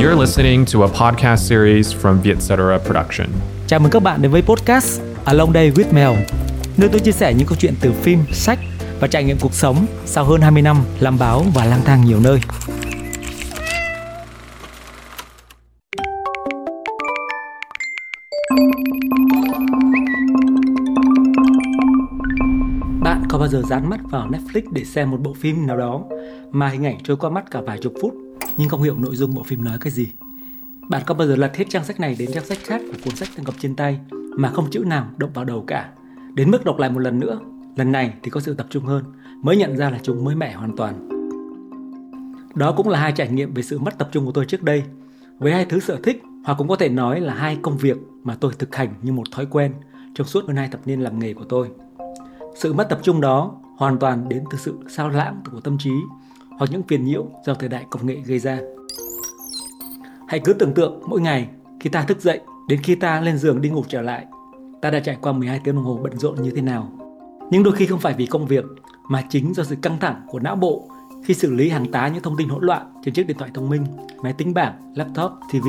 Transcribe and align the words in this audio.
You're 0.00 0.20
listening 0.20 0.66
to 0.72 0.82
a 0.82 0.88
podcast 0.88 1.48
series 1.48 1.94
from 1.94 2.20
Vietcetera 2.22 2.78
Production. 2.78 3.26
Chào 3.66 3.80
mừng 3.80 3.90
các 3.90 4.02
bạn 4.02 4.22
đến 4.22 4.30
với 4.30 4.42
podcast 4.42 5.00
Along 5.24 5.52
Day 5.52 5.70
with 5.70 5.94
Mel, 5.94 6.10
nơi 6.76 6.88
tôi 6.88 7.00
chia 7.00 7.12
sẻ 7.12 7.34
những 7.34 7.46
câu 7.46 7.56
chuyện 7.60 7.74
từ 7.80 7.92
phim, 7.92 8.18
sách 8.32 8.58
và 9.00 9.08
trải 9.08 9.24
nghiệm 9.24 9.38
cuộc 9.40 9.54
sống 9.54 9.86
sau 10.04 10.24
hơn 10.24 10.40
20 10.40 10.62
năm 10.62 10.76
làm 11.00 11.18
báo 11.18 11.44
và 11.54 11.64
lang 11.64 11.80
thang 11.84 12.04
nhiều 12.04 12.20
nơi. 12.20 12.40
Bạn 23.00 23.22
có 23.28 23.38
bao 23.38 23.48
giờ 23.48 23.62
dán 23.70 23.90
mắt 23.90 24.00
vào 24.10 24.28
Netflix 24.30 24.62
để 24.70 24.84
xem 24.84 25.10
một 25.10 25.18
bộ 25.20 25.34
phim 25.40 25.66
nào 25.66 25.76
đó 25.76 26.00
mà 26.50 26.68
hình 26.68 26.86
ảnh 26.86 26.98
trôi 27.04 27.16
qua 27.16 27.30
mắt 27.30 27.44
cả 27.50 27.60
vài 27.66 27.78
chục 27.78 27.92
phút 28.02 28.25
nhưng 28.56 28.68
không 28.68 28.82
hiểu 28.82 28.96
nội 28.98 29.16
dung 29.16 29.34
bộ 29.34 29.42
phim 29.42 29.64
nói 29.64 29.78
cái 29.80 29.92
gì? 29.92 30.12
Bạn 30.88 31.02
có 31.06 31.14
bao 31.14 31.28
giờ 31.28 31.36
lật 31.36 31.56
hết 31.56 31.64
trang 31.68 31.84
sách 31.84 32.00
này 32.00 32.16
đến 32.18 32.30
trang 32.34 32.44
sách 32.44 32.58
khác 32.64 32.82
của 32.86 32.98
cuốn 33.04 33.16
sách 33.16 33.28
đang 33.36 33.44
cầm 33.44 33.54
trên 33.58 33.76
tay 33.76 34.00
mà 34.12 34.50
không 34.50 34.70
chữ 34.70 34.80
nào 34.86 35.06
động 35.16 35.30
vào 35.34 35.44
đầu 35.44 35.64
cả? 35.66 35.90
Đến 36.34 36.50
mức 36.50 36.64
đọc 36.64 36.78
lại 36.78 36.90
một 36.90 36.98
lần 36.98 37.20
nữa, 37.20 37.40
lần 37.76 37.92
này 37.92 38.14
thì 38.22 38.30
có 38.30 38.40
sự 38.40 38.54
tập 38.54 38.66
trung 38.70 38.84
hơn, 38.84 39.04
mới 39.42 39.56
nhận 39.56 39.76
ra 39.76 39.90
là 39.90 39.98
chúng 40.02 40.24
mới 40.24 40.34
mẻ 40.34 40.54
hoàn 40.54 40.76
toàn. 40.76 41.08
Đó 42.54 42.72
cũng 42.76 42.88
là 42.88 43.00
hai 43.00 43.12
trải 43.12 43.28
nghiệm 43.28 43.54
về 43.54 43.62
sự 43.62 43.78
mất 43.78 43.98
tập 43.98 44.08
trung 44.12 44.26
của 44.26 44.32
tôi 44.32 44.44
trước 44.44 44.62
đây, 44.62 44.84
với 45.38 45.52
hai 45.52 45.64
thứ 45.64 45.80
sở 45.80 45.98
thích 46.02 46.22
hoặc 46.44 46.54
cũng 46.58 46.68
có 46.68 46.76
thể 46.76 46.88
nói 46.88 47.20
là 47.20 47.34
hai 47.34 47.58
công 47.62 47.76
việc 47.76 47.96
mà 48.22 48.34
tôi 48.34 48.52
thực 48.58 48.76
hành 48.76 48.94
như 49.02 49.12
một 49.12 49.30
thói 49.32 49.46
quen 49.46 49.72
trong 50.14 50.26
suốt 50.26 50.46
hơn 50.46 50.56
hai 50.56 50.68
thập 50.68 50.86
niên 50.86 51.00
làm 51.00 51.18
nghề 51.18 51.34
của 51.34 51.44
tôi. 51.44 51.68
Sự 52.56 52.72
mất 52.72 52.88
tập 52.88 53.00
trung 53.02 53.20
đó 53.20 53.54
hoàn 53.76 53.98
toàn 53.98 54.28
đến 54.28 54.44
từ 54.50 54.58
sự 54.58 54.78
sao 54.88 55.08
lãng 55.08 55.40
của 55.52 55.60
tâm 55.60 55.78
trí 55.78 55.90
hoặc 56.58 56.70
những 56.70 56.82
phiền 56.82 57.04
nhiễu 57.04 57.26
do 57.46 57.54
thời 57.54 57.68
đại 57.68 57.84
công 57.90 58.06
nghệ 58.06 58.16
gây 58.26 58.38
ra. 58.38 58.58
Hãy 60.28 60.40
cứ 60.44 60.52
tưởng 60.52 60.74
tượng 60.74 61.02
mỗi 61.06 61.20
ngày 61.20 61.48
khi 61.80 61.90
ta 61.90 62.02
thức 62.02 62.20
dậy 62.20 62.40
đến 62.68 62.80
khi 62.82 62.94
ta 62.94 63.20
lên 63.20 63.38
giường 63.38 63.60
đi 63.60 63.68
ngủ 63.68 63.84
trở 63.88 64.02
lại, 64.02 64.26
ta 64.82 64.90
đã 64.90 65.00
trải 65.00 65.16
qua 65.20 65.32
12 65.32 65.60
tiếng 65.64 65.74
đồng 65.74 65.84
hồ 65.84 66.00
bận 66.02 66.18
rộn 66.18 66.42
như 66.42 66.50
thế 66.50 66.62
nào. 66.62 66.92
Nhưng 67.50 67.62
đôi 67.62 67.74
khi 67.74 67.86
không 67.86 68.00
phải 68.00 68.14
vì 68.18 68.26
công 68.26 68.46
việc 68.46 68.64
mà 69.08 69.22
chính 69.30 69.54
do 69.54 69.64
sự 69.64 69.76
căng 69.82 69.98
thẳng 70.00 70.22
của 70.28 70.38
não 70.38 70.56
bộ 70.56 70.88
khi 71.24 71.34
xử 71.34 71.54
lý 71.54 71.68
hàng 71.68 71.92
tá 71.92 72.08
những 72.08 72.22
thông 72.22 72.36
tin 72.36 72.48
hỗn 72.48 72.64
loạn 72.64 72.92
trên 73.04 73.14
chiếc 73.14 73.26
điện 73.26 73.38
thoại 73.38 73.50
thông 73.54 73.68
minh, 73.68 73.86
máy 74.22 74.32
tính 74.32 74.54
bảng, 74.54 74.94
laptop, 74.96 75.32
TV. 75.52 75.66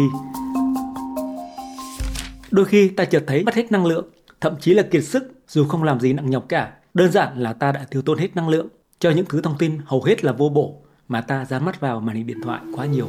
Đôi 2.52 2.66
khi 2.66 2.88
ta 2.88 3.06
chợt 3.06 3.24
thấy 3.28 3.44
mất 3.44 3.56
hết 3.56 3.72
năng 3.72 3.86
lượng, 3.86 4.10
thậm 4.42 4.54
chí 4.60 4.74
là 4.74 4.84
kiệt 4.84 5.04
sức 5.04 5.34
dù 5.48 5.66
không 5.66 5.84
làm 5.84 6.00
gì 6.00 6.14
nặng 6.14 6.30
nhọc 6.30 6.46
cả. 6.50 6.74
Đơn 6.94 7.12
giản 7.12 7.38
là 7.38 7.54
ta 7.54 7.72
đã 7.72 7.86
thiếu 7.92 8.02
tốn 8.02 8.18
hết 8.18 8.36
năng 8.36 8.50
lượng 8.50 8.68
cho 9.00 9.12
những 9.12 9.26
thứ 9.30 9.42
thông 9.42 9.58
tin 9.58 9.80
hầu 9.86 10.04
hết 10.04 10.24
là 10.24 10.32
vô 10.32 10.50
bổ 10.50 10.82
mà 11.08 11.22
ta 11.22 11.46
dán 11.46 11.66
mắt 11.66 11.80
vào 11.80 12.00
màn 12.00 12.16
hình 12.16 12.28
điện 12.28 12.42
thoại 12.44 12.62
quá 12.76 12.86
nhiều. 12.86 13.08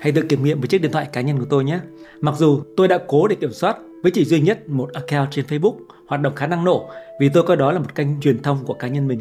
Hãy 0.00 0.12
tự 0.12 0.22
kiểm 0.22 0.44
nghiệm 0.44 0.60
với 0.60 0.68
chiếc 0.68 0.82
điện 0.82 0.92
thoại 0.92 1.08
cá 1.12 1.20
nhân 1.20 1.38
của 1.38 1.46
tôi 1.50 1.64
nhé. 1.64 1.80
Mặc 2.20 2.34
dù 2.38 2.62
tôi 2.76 2.88
đã 2.88 2.98
cố 3.08 3.28
để 3.28 3.36
kiểm 3.36 3.52
soát 3.52 3.76
với 4.02 4.12
chỉ 4.14 4.24
duy 4.24 4.40
nhất 4.40 4.68
một 4.68 4.92
account 4.92 5.30
trên 5.30 5.44
Facebook 5.46 5.74
hoạt 6.06 6.20
động 6.20 6.34
khá 6.34 6.46
năng 6.46 6.64
nổ 6.64 6.90
vì 7.20 7.28
tôi 7.28 7.42
coi 7.42 7.56
đó 7.56 7.72
là 7.72 7.78
một 7.78 7.94
kênh 7.94 8.20
truyền 8.20 8.42
thông 8.42 8.64
của 8.64 8.74
cá 8.74 8.88
nhân 8.88 9.08
mình. 9.08 9.20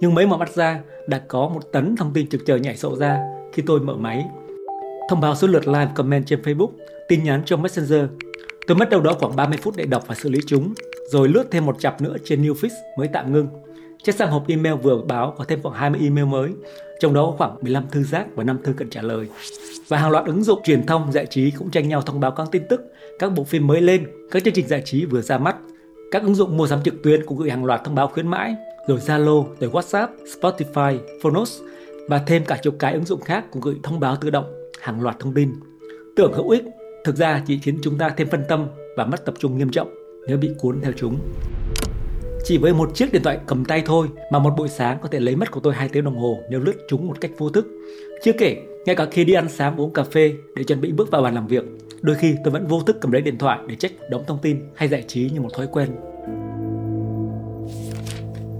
Nhưng 0.00 0.14
mấy 0.14 0.26
mở 0.26 0.36
mắt 0.36 0.54
ra 0.54 0.80
đã 1.08 1.18
có 1.18 1.48
một 1.48 1.72
tấn 1.72 1.96
thông 1.96 2.12
tin 2.12 2.28
trực 2.28 2.46
chờ 2.46 2.56
nhảy 2.56 2.76
sổ 2.76 2.96
ra 2.96 3.18
khi 3.52 3.62
tôi 3.66 3.80
mở 3.80 3.96
máy. 3.96 4.26
Thông 5.08 5.20
báo 5.20 5.34
số 5.34 5.48
lượt 5.48 5.68
like 5.68 5.90
comment 5.94 6.26
trên 6.26 6.42
Facebook, 6.42 6.70
tin 7.08 7.24
nhắn 7.24 7.42
trong 7.44 7.62
Messenger. 7.62 8.04
Tôi 8.66 8.76
mất 8.76 8.90
đâu 8.90 9.00
đó 9.00 9.14
khoảng 9.20 9.36
30 9.36 9.58
phút 9.62 9.76
để 9.76 9.86
đọc 9.86 10.04
và 10.06 10.14
xử 10.14 10.28
lý 10.28 10.40
chúng, 10.46 10.74
rồi 11.10 11.28
lướt 11.28 11.44
thêm 11.50 11.66
một 11.66 11.76
chặp 11.80 12.00
nữa 12.02 12.16
trên 12.24 12.42
Newfix 12.42 12.70
mới 12.98 13.08
tạm 13.08 13.32
ngưng. 13.32 13.48
Chắc 14.06 14.14
sang 14.14 14.30
hộp 14.30 14.48
email 14.48 14.74
vừa 14.74 15.02
báo 15.02 15.34
có 15.38 15.44
thêm 15.44 15.62
khoảng 15.62 15.74
20 15.74 16.00
email 16.00 16.26
mới, 16.26 16.50
trong 17.00 17.14
đó 17.14 17.26
có 17.26 17.34
khoảng 17.38 17.56
15 17.62 17.84
thư 17.90 18.02
giác 18.02 18.26
và 18.34 18.44
5 18.44 18.58
thư 18.64 18.72
cần 18.76 18.90
trả 18.90 19.02
lời. 19.02 19.26
Và 19.88 19.98
hàng 19.98 20.10
loạt 20.10 20.26
ứng 20.26 20.44
dụng 20.44 20.60
truyền 20.64 20.86
thông 20.86 21.12
giải 21.12 21.26
trí 21.26 21.50
cũng 21.50 21.70
tranh 21.70 21.88
nhau 21.88 22.02
thông 22.02 22.20
báo 22.20 22.30
các 22.30 22.48
tin 22.52 22.62
tức, 22.68 22.80
các 23.18 23.32
bộ 23.32 23.44
phim 23.44 23.66
mới 23.66 23.80
lên, 23.80 24.06
các 24.30 24.44
chương 24.44 24.54
trình 24.54 24.66
giải 24.66 24.82
trí 24.84 25.04
vừa 25.04 25.22
ra 25.22 25.38
mắt. 25.38 25.56
Các 26.10 26.22
ứng 26.22 26.34
dụng 26.34 26.56
mua 26.56 26.66
sắm 26.66 26.82
trực 26.82 27.02
tuyến 27.02 27.26
cũng 27.26 27.38
gửi 27.38 27.50
hàng 27.50 27.64
loạt 27.64 27.80
thông 27.84 27.94
báo 27.94 28.08
khuyến 28.08 28.28
mãi, 28.28 28.56
rồi 28.88 28.98
Zalo, 28.98 29.44
rồi 29.60 29.70
WhatsApp, 29.70 30.08
Spotify, 30.40 30.98
Phonos 31.22 31.60
và 32.08 32.18
thêm 32.18 32.44
cả 32.44 32.58
chục 32.62 32.74
cái 32.78 32.92
ứng 32.92 33.04
dụng 33.04 33.20
khác 33.20 33.44
cũng 33.50 33.62
gửi 33.62 33.74
thông 33.82 34.00
báo 34.00 34.16
tự 34.16 34.30
động, 34.30 34.70
hàng 34.80 35.02
loạt 35.02 35.18
thông 35.18 35.34
tin. 35.34 35.52
Tưởng 36.16 36.32
hữu 36.32 36.50
ích, 36.50 36.64
thực 37.04 37.16
ra 37.16 37.42
chỉ 37.46 37.58
khiến 37.58 37.78
chúng 37.82 37.98
ta 37.98 38.08
thêm 38.08 38.28
phân 38.28 38.44
tâm 38.48 38.66
và 38.96 39.04
mất 39.04 39.24
tập 39.24 39.34
trung 39.38 39.58
nghiêm 39.58 39.70
trọng 39.70 39.94
nếu 40.28 40.38
bị 40.38 40.50
cuốn 40.58 40.80
theo 40.80 40.92
chúng. 40.96 41.18
Chỉ 42.48 42.58
với 42.58 42.74
một 42.74 42.94
chiếc 42.94 43.12
điện 43.12 43.22
thoại 43.22 43.38
cầm 43.46 43.64
tay 43.64 43.82
thôi 43.86 44.08
mà 44.30 44.38
một 44.38 44.54
buổi 44.56 44.68
sáng 44.68 44.98
có 45.02 45.08
thể 45.08 45.20
lấy 45.20 45.36
mất 45.36 45.50
của 45.50 45.60
tôi 45.60 45.74
2 45.74 45.88
tiếng 45.88 46.04
đồng 46.04 46.18
hồ 46.18 46.38
nếu 46.50 46.60
lướt 46.60 46.72
chúng 46.88 47.08
một 47.08 47.20
cách 47.20 47.30
vô 47.38 47.50
thức. 47.50 47.66
Chưa 48.22 48.32
kể, 48.38 48.56
ngay 48.86 48.96
cả 48.96 49.06
khi 49.10 49.24
đi 49.24 49.32
ăn 49.32 49.48
sáng 49.48 49.80
uống 49.80 49.92
cà 49.92 50.04
phê 50.04 50.32
để 50.56 50.64
chuẩn 50.64 50.80
bị 50.80 50.92
bước 50.92 51.10
vào 51.10 51.22
bàn 51.22 51.34
làm 51.34 51.46
việc, 51.46 51.64
đôi 52.00 52.16
khi 52.16 52.34
tôi 52.44 52.52
vẫn 52.52 52.66
vô 52.66 52.80
thức 52.80 52.96
cầm 53.00 53.12
lấy 53.12 53.22
điện 53.22 53.38
thoại 53.38 53.58
để 53.68 53.74
check 53.74 54.10
đống 54.10 54.24
thông 54.26 54.38
tin 54.42 54.60
hay 54.74 54.88
giải 54.88 55.02
trí 55.02 55.30
như 55.30 55.40
một 55.40 55.48
thói 55.54 55.66
quen. 55.72 55.88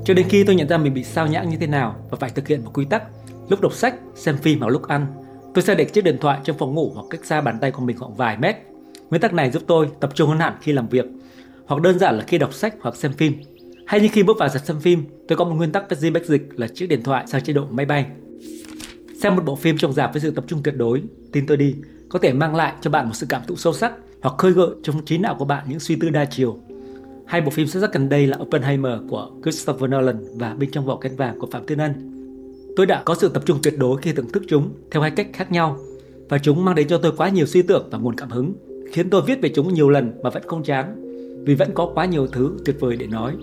Cho 0.05 0.15
đến 0.15 0.27
khi 0.29 0.45
tôi 0.45 0.55
nhận 0.55 0.69
ra 0.69 0.79
mình 0.79 0.95
bị 0.95 1.05
sao 1.05 1.27
nhãng 1.27 1.51
như 1.51 1.57
thế 1.61 1.67
nào 1.67 1.97
và 2.11 2.19
phải 2.21 2.31
thực 2.31 2.49
hiện 2.49 2.65
một 2.65 2.71
quy 2.75 2.85
tắc, 2.85 3.03
lúc 3.49 3.61
đọc 3.61 3.73
sách, 3.73 3.95
xem 4.15 4.37
phim 4.37 4.61
hoặc 4.61 4.69
lúc 4.69 4.89
ăn, 4.89 5.07
tôi 5.55 5.63
sẽ 5.63 5.75
để 5.75 5.85
chiếc 5.85 6.05
điện 6.05 6.19
thoại 6.21 6.41
trong 6.45 6.59
phòng 6.59 6.75
ngủ 6.75 6.93
hoặc 6.95 7.07
cách 7.11 7.25
xa 7.25 7.41
bàn 7.41 7.59
tay 7.61 7.71
của 7.71 7.83
mình 7.83 7.99
khoảng 7.99 8.15
vài 8.15 8.37
mét. 8.37 8.57
Nguyên 9.11 9.23
tắc 9.23 9.35
này 9.35 9.51
giúp 9.51 9.63
tôi 9.67 9.89
tập 10.01 10.11
trung 10.15 10.29
hơn 10.29 10.39
hẳn 10.39 10.55
khi 10.61 10.73
làm 10.73 10.89
việc, 10.89 11.07
hoặc 11.67 11.83
đơn 11.83 11.99
giản 11.99 12.17
là 12.17 12.25
khi 12.27 12.39
đọc 12.39 12.55
sách 12.55 12.75
hoặc 12.81 12.97
xem 12.97 13.13
phim 13.13 13.33
hay 13.87 14.01
như 14.01 14.09
khi 14.13 14.23
bước 14.23 14.39
vào 14.39 14.49
dạp 14.49 14.65
xem 14.65 14.81
phim, 14.81 15.05
tôi 15.29 15.39
có 15.39 15.45
một 15.45 15.55
nguyên 15.55 15.73
tắc 15.73 15.89
bất 15.89 15.99
di 15.99 16.11
dịch 16.27 16.49
là 16.57 16.69
chiếc 16.69 16.87
điện 16.87 17.03
thoại 17.03 17.25
sang 17.27 17.45
chế 17.45 17.53
độ 17.53 17.67
máy 17.71 17.87
bay. 17.87 18.07
Xem 19.23 19.37
một 19.37 19.43
bộ 19.45 19.57
phim 19.57 19.79
trong 19.79 19.93
dạp 19.93 20.13
với 20.13 20.21
sự 20.21 20.31
tập 20.31 20.45
trung 20.47 20.63
tuyệt 20.63 20.75
đối, 20.77 21.03
tin 21.33 21.47
tôi 21.47 21.57
đi, 21.57 21.75
có 22.09 22.19
thể 22.19 22.33
mang 22.33 22.55
lại 22.55 22.73
cho 22.81 22.91
bạn 22.91 23.07
một 23.07 23.15
sự 23.15 23.27
cảm 23.29 23.43
thụ 23.47 23.57
sâu 23.57 23.73
sắc 23.73 23.93
hoặc 24.23 24.35
khơi 24.39 24.53
gợi 24.53 24.69
trong 24.83 25.05
trí 25.05 25.19
não 25.19 25.37
của 25.39 25.45
bạn 25.45 25.65
những 25.69 25.81
suy 25.81 25.97
tư 25.97 26.09
đa 26.09 26.25
chiều. 26.25 26.57
Hai 27.27 27.41
bộ 27.41 27.51
phim 27.51 27.67
xuất 27.67 27.81
sắc 27.81 27.93
gần 27.93 28.09
đây 28.09 28.27
là 28.27 28.39
Oppenheimer 28.41 28.93
của 29.11 29.31
Christopher 29.43 29.91
Nolan 29.91 30.39
và 30.39 30.55
Bên 30.55 30.71
trong 30.71 30.87
vỏ 30.87 30.97
cánh 30.97 31.17
vàng 31.17 31.39
của 31.39 31.47
Phạm 31.47 31.67
Thiên 31.67 31.79
Ân. 31.79 31.93
Tôi 32.77 32.87
đã 32.87 33.03
có 33.05 33.15
sự 33.15 33.29
tập 33.29 33.43
trung 33.47 33.59
tuyệt 33.63 33.75
đối 33.79 34.01
khi 34.03 34.13
thưởng 34.13 34.31
thức 34.33 34.43
chúng 34.49 34.75
theo 34.91 35.03
hai 35.03 35.11
cách 35.11 35.27
khác 35.33 35.53
nhau 35.53 35.79
và 36.29 36.39
chúng 36.39 36.65
mang 36.65 36.75
đến 36.75 36.89
cho 36.89 36.99
tôi 36.99 37.13
quá 37.17 37.29
nhiều 37.29 37.47
suy 37.47 37.63
tưởng 37.63 37.89
và 37.91 37.99
nguồn 37.99 38.17
cảm 38.17 38.31
hứng, 38.31 38.55
khiến 38.93 39.11
tôi 39.11 39.23
viết 39.27 39.43
về 39.43 39.49
chúng 39.55 39.75
nhiều 39.75 39.91
lần 39.91 40.13
mà 40.23 40.31
vẫn 40.31 40.43
không 40.47 40.63
chán 40.63 41.03
vì 41.45 41.55
vẫn 41.55 41.71
có 41.75 41.91
quá 41.95 42.05
nhiều 42.05 42.27
thứ 42.27 42.53
tuyệt 42.65 42.77
vời 42.81 42.97
để 42.97 43.07
nói. 43.07 43.37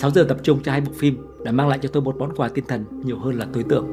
6 0.00 0.10
giờ 0.10 0.24
tập 0.28 0.38
trung 0.42 0.60
cho 0.64 0.72
hai 0.72 0.80
bộ 0.80 0.92
phim 0.94 1.26
đã 1.44 1.52
mang 1.52 1.68
lại 1.68 1.78
cho 1.82 1.88
tôi 1.88 2.02
một 2.02 2.16
món 2.18 2.36
quà 2.36 2.48
tinh 2.48 2.64
thần 2.68 2.84
nhiều 3.04 3.18
hơn 3.18 3.38
là 3.38 3.46
tôi 3.52 3.64
tưởng. 3.68 3.86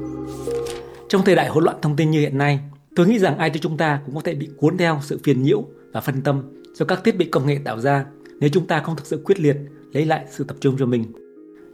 Trong 1.10 1.26
thời 1.26 1.36
đại 1.36 1.50
hỗn 1.50 1.64
loạn 1.64 1.78
thông 1.82 1.96
tin 1.96 2.12
như 2.12 2.20
hiện 2.20 2.38
nay, 2.38 2.60
tôi 2.96 3.08
nghĩ 3.08 3.20
rằng 3.20 3.38
ai 3.38 3.50
trong 3.50 3.62
chúng 3.62 3.78
ta 3.78 4.02
cũng 4.06 4.16
có 4.16 4.22
thể 4.22 4.36
bị 4.36 4.50
cuốn 4.58 4.78
theo 4.78 5.00
sự 5.02 5.20
phiền 5.24 5.44
nhiễu 5.44 5.64
và 5.94 6.02
phân 6.02 6.22
tâm 6.22 6.42
do 6.74 6.86
các 6.86 7.04
thiết 7.04 7.18
bị 7.18 7.26
công 7.26 7.48
nghệ 7.48 7.60
tạo 7.64 7.80
ra 7.80 8.06
nếu 8.40 8.50
chúng 8.54 8.68
ta 8.68 8.80
không 8.80 8.96
thực 8.96 9.06
sự 9.06 9.22
quyết 9.26 9.40
liệt 9.40 9.58
lấy 9.94 10.06
lại 10.06 10.26
sự 10.30 10.44
tập 10.44 10.58
trung 10.60 10.76
cho 10.80 10.86
mình. 10.86 11.06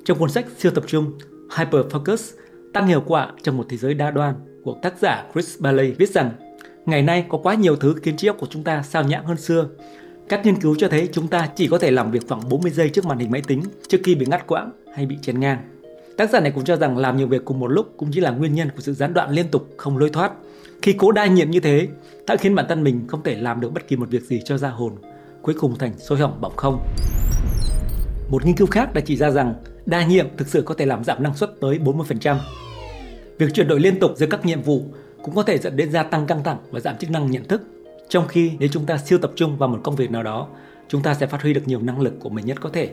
Trong 0.05 0.17
cuốn 0.17 0.29
sách 0.29 0.45
siêu 0.57 0.71
tập 0.75 0.83
trung 0.87 1.11
Hyper 1.57 1.85
Focus 1.85 2.33
tăng 2.73 2.87
hiệu 2.87 3.01
quả 3.05 3.31
trong 3.43 3.57
một 3.57 3.65
thế 3.69 3.77
giới 3.77 3.93
đa 3.93 4.11
đoan 4.11 4.35
của 4.63 4.75
tác 4.81 4.93
giả 4.99 5.25
Chris 5.33 5.59
Bailey 5.59 5.91
viết 5.91 6.09
rằng 6.09 6.31
ngày 6.85 7.01
nay 7.01 7.25
có 7.29 7.37
quá 7.37 7.55
nhiều 7.55 7.75
thứ 7.75 7.95
khiến 8.01 8.17
trí 8.17 8.27
óc 8.27 8.37
của 8.39 8.47
chúng 8.49 8.63
ta 8.63 8.83
sao 8.83 9.03
nhãng 9.03 9.25
hơn 9.25 9.37
xưa 9.37 9.69
các 10.29 10.45
nghiên 10.45 10.61
cứu 10.61 10.75
cho 10.77 10.87
thấy 10.87 11.09
chúng 11.11 11.27
ta 11.27 11.49
chỉ 11.55 11.67
có 11.67 11.77
thể 11.77 11.91
làm 11.91 12.11
việc 12.11 12.27
khoảng 12.27 12.49
40 12.49 12.71
giây 12.71 12.89
trước 12.89 13.05
màn 13.05 13.19
hình 13.19 13.31
máy 13.31 13.41
tính 13.47 13.61
trước 13.87 13.97
khi 14.03 14.15
bị 14.15 14.25
ngắt 14.25 14.47
quãng 14.47 14.71
hay 14.95 15.05
bị 15.05 15.17
chèn 15.21 15.39
ngang. 15.39 15.57
Tác 16.17 16.29
giả 16.29 16.39
này 16.39 16.51
cũng 16.51 16.63
cho 16.63 16.75
rằng 16.75 16.97
làm 16.97 17.17
nhiều 17.17 17.27
việc 17.27 17.45
cùng 17.45 17.59
một 17.59 17.67
lúc 17.67 17.93
cũng 17.97 18.09
chỉ 18.13 18.19
là 18.19 18.31
nguyên 18.31 18.55
nhân 18.55 18.69
của 18.75 18.81
sự 18.81 18.93
gián 18.93 19.13
đoạn 19.13 19.31
liên 19.31 19.47
tục 19.47 19.69
không 19.77 19.97
lối 19.97 20.09
thoát. 20.09 20.31
Khi 20.81 20.93
cố 20.93 21.11
đa 21.11 21.25
nhiệm 21.25 21.51
như 21.51 21.59
thế, 21.59 21.87
đã 22.27 22.35
khiến 22.35 22.55
bản 22.55 22.65
thân 22.69 22.83
mình 22.83 23.07
không 23.07 23.23
thể 23.23 23.35
làm 23.35 23.61
được 23.61 23.73
bất 23.73 23.87
kỳ 23.87 23.95
một 23.95 24.09
việc 24.09 24.23
gì 24.23 24.41
cho 24.45 24.57
ra 24.57 24.69
hồn, 24.69 24.93
cuối 25.41 25.55
cùng 25.59 25.77
thành 25.77 25.99
sôi 25.99 26.17
hỏng 26.17 26.41
bỏng 26.41 26.55
không. 26.55 26.87
Một 28.29 28.45
nghiên 28.45 28.55
cứu 28.55 28.67
khác 28.67 28.93
đã 28.93 29.01
chỉ 29.05 29.15
ra 29.15 29.31
rằng 29.31 29.53
đa 29.85 30.05
nhiệm 30.05 30.27
thực 30.37 30.47
sự 30.47 30.61
có 30.61 30.75
thể 30.75 30.85
làm 30.85 31.03
giảm 31.03 31.23
năng 31.23 31.35
suất 31.35 31.49
tới 31.61 31.79
40%. 31.85 32.35
Việc 33.37 33.53
chuyển 33.53 33.67
đổi 33.67 33.79
liên 33.79 33.99
tục 33.99 34.11
giữa 34.15 34.27
các 34.27 34.45
nhiệm 34.45 34.61
vụ 34.61 34.83
cũng 35.23 35.35
có 35.35 35.43
thể 35.43 35.57
dẫn 35.57 35.77
đến 35.77 35.91
gia 35.91 36.03
tăng 36.03 36.27
căng 36.27 36.43
thẳng 36.43 36.57
và 36.71 36.79
giảm 36.79 36.97
chức 36.97 37.09
năng 37.11 37.31
nhận 37.31 37.43
thức 37.43 37.61
trong 38.09 38.27
khi 38.27 38.51
nếu 38.59 38.69
chúng 38.71 38.85
ta 38.85 38.97
siêu 38.97 39.19
tập 39.19 39.31
trung 39.35 39.57
vào 39.57 39.69
một 39.69 39.79
công 39.83 39.95
việc 39.95 40.11
nào 40.11 40.23
đó, 40.23 40.47
chúng 40.87 41.01
ta 41.01 41.13
sẽ 41.13 41.27
phát 41.27 41.41
huy 41.41 41.53
được 41.53 41.61
nhiều 41.65 41.81
năng 41.81 42.01
lực 42.01 42.13
của 42.19 42.29
mình 42.29 42.45
nhất 42.45 42.57
có 42.61 42.69
thể. 42.69 42.89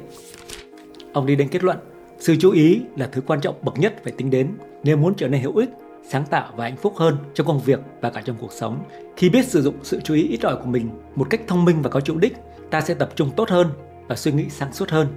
Ông 1.13 1.27
đi 1.27 1.37
đến 1.37 1.49
kết 1.49 1.65
luận, 1.65 1.79
sự 2.19 2.37
chú 2.41 2.51
ý 2.51 2.81
là 2.97 3.09
thứ 3.13 3.21
quan 3.21 3.41
trọng 3.41 3.55
bậc 3.63 3.79
nhất 3.79 3.95
phải 4.05 4.13
tính 4.13 4.31
đến 4.31 4.49
nếu 4.85 4.97
muốn 4.97 5.15
trở 5.15 5.29
nên 5.29 5.43
hữu 5.43 5.57
ích, 5.57 5.71
sáng 6.09 6.25
tạo 6.31 6.53
và 6.57 6.65
hạnh 6.65 6.77
phúc 6.77 6.95
hơn 6.97 7.17
trong 7.35 7.47
công 7.47 7.61
việc 7.61 7.81
và 8.01 8.11
cả 8.11 8.23
trong 8.25 8.37
cuộc 8.41 8.53
sống. 8.53 8.85
Khi 9.17 9.31
biết 9.31 9.47
sử 9.47 9.63
dụng 9.63 9.75
sự 9.83 10.01
chú 10.05 10.15
ý 10.15 10.29
ít 10.29 10.43
ỏi 10.43 10.57
của 10.57 10.67
mình 10.67 10.91
một 11.15 11.27
cách 11.31 11.41
thông 11.47 11.65
minh 11.65 11.83
và 11.83 11.91
có 11.91 12.01
chủ 12.01 12.19
đích, 12.19 12.37
ta 12.71 12.81
sẽ 12.81 12.95
tập 12.95 13.11
trung 13.15 13.31
tốt 13.37 13.49
hơn 13.49 13.67
và 14.09 14.17
suy 14.17 14.33
nghĩ 14.33 14.45
sáng 14.49 14.73
suốt 14.73 14.91
hơn. 14.91 15.09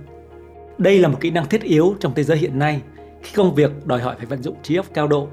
Đây 0.78 1.00
là 1.00 1.08
một 1.08 1.18
kỹ 1.22 1.32
năng 1.32 1.48
thiết 1.48 1.62
yếu 1.62 1.96
trong 2.00 2.14
thế 2.16 2.24
giới 2.24 2.38
hiện 2.38 2.60
nay 2.60 2.82
khi 3.22 3.32
công 3.36 3.56
việc 3.56 3.86
đòi 3.86 4.02
hỏi 4.02 4.16
phải 4.18 4.26
vận 4.26 4.44
dụng 4.44 4.56
trí 4.64 4.76
óc 4.76 4.86
cao 4.94 5.08
độ 5.08 5.28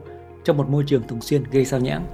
trong 0.45 0.57
một 0.57 0.69
môi 0.69 0.85
trường 0.87 1.03
thường 1.09 1.21
xuyên 1.21 1.45
gây 1.51 1.65
sao 1.65 1.81
nhãng. 1.81 2.07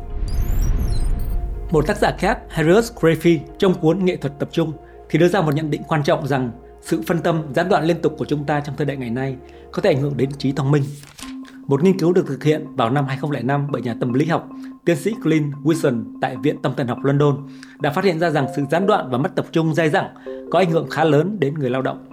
Một 1.70 1.86
tác 1.86 1.98
giả 1.98 2.14
khác, 2.18 2.38
Harriet 2.48 2.84
Grayfi, 3.00 3.38
trong 3.58 3.74
cuốn 3.74 4.04
Nghệ 4.04 4.16
thuật 4.16 4.38
tập 4.38 4.48
trung 4.52 4.72
thì 5.10 5.18
đưa 5.18 5.28
ra 5.28 5.40
một 5.40 5.54
nhận 5.54 5.70
định 5.70 5.82
quan 5.88 6.02
trọng 6.02 6.26
rằng 6.26 6.50
sự 6.80 7.02
phân 7.06 7.18
tâm, 7.18 7.42
gián 7.54 7.68
đoạn 7.68 7.84
liên 7.84 8.00
tục 8.02 8.14
của 8.18 8.24
chúng 8.24 8.44
ta 8.44 8.60
trong 8.60 8.76
thời 8.76 8.86
đại 8.86 8.96
ngày 8.96 9.10
nay 9.10 9.36
có 9.72 9.82
thể 9.82 9.90
ảnh 9.90 10.00
hưởng 10.00 10.16
đến 10.16 10.30
trí 10.38 10.52
thông 10.52 10.70
minh. 10.70 10.82
Một 11.66 11.82
nghiên 11.82 11.98
cứu 11.98 12.12
được 12.12 12.26
thực 12.26 12.44
hiện 12.44 12.76
vào 12.76 12.90
năm 12.90 13.06
2005 13.06 13.66
bởi 13.70 13.82
nhà 13.82 13.94
tâm 14.00 14.12
lý 14.12 14.26
học 14.26 14.48
tiến 14.84 14.96
sĩ 14.96 15.14
Clint 15.22 15.52
Wilson 15.64 16.04
tại 16.20 16.36
Viện 16.42 16.62
Tâm 16.62 16.72
thần 16.76 16.88
học 16.88 16.98
London 17.02 17.46
đã 17.80 17.90
phát 17.90 18.04
hiện 18.04 18.18
ra 18.18 18.30
rằng 18.30 18.46
sự 18.56 18.62
gián 18.70 18.86
đoạn 18.86 19.10
và 19.10 19.18
mất 19.18 19.34
tập 19.34 19.46
trung 19.52 19.74
dai 19.74 19.90
dẳng 19.90 20.08
có 20.50 20.58
ảnh 20.58 20.70
hưởng 20.70 20.90
khá 20.90 21.04
lớn 21.04 21.36
đến 21.40 21.54
người 21.54 21.70
lao 21.70 21.82
động. 21.82 22.08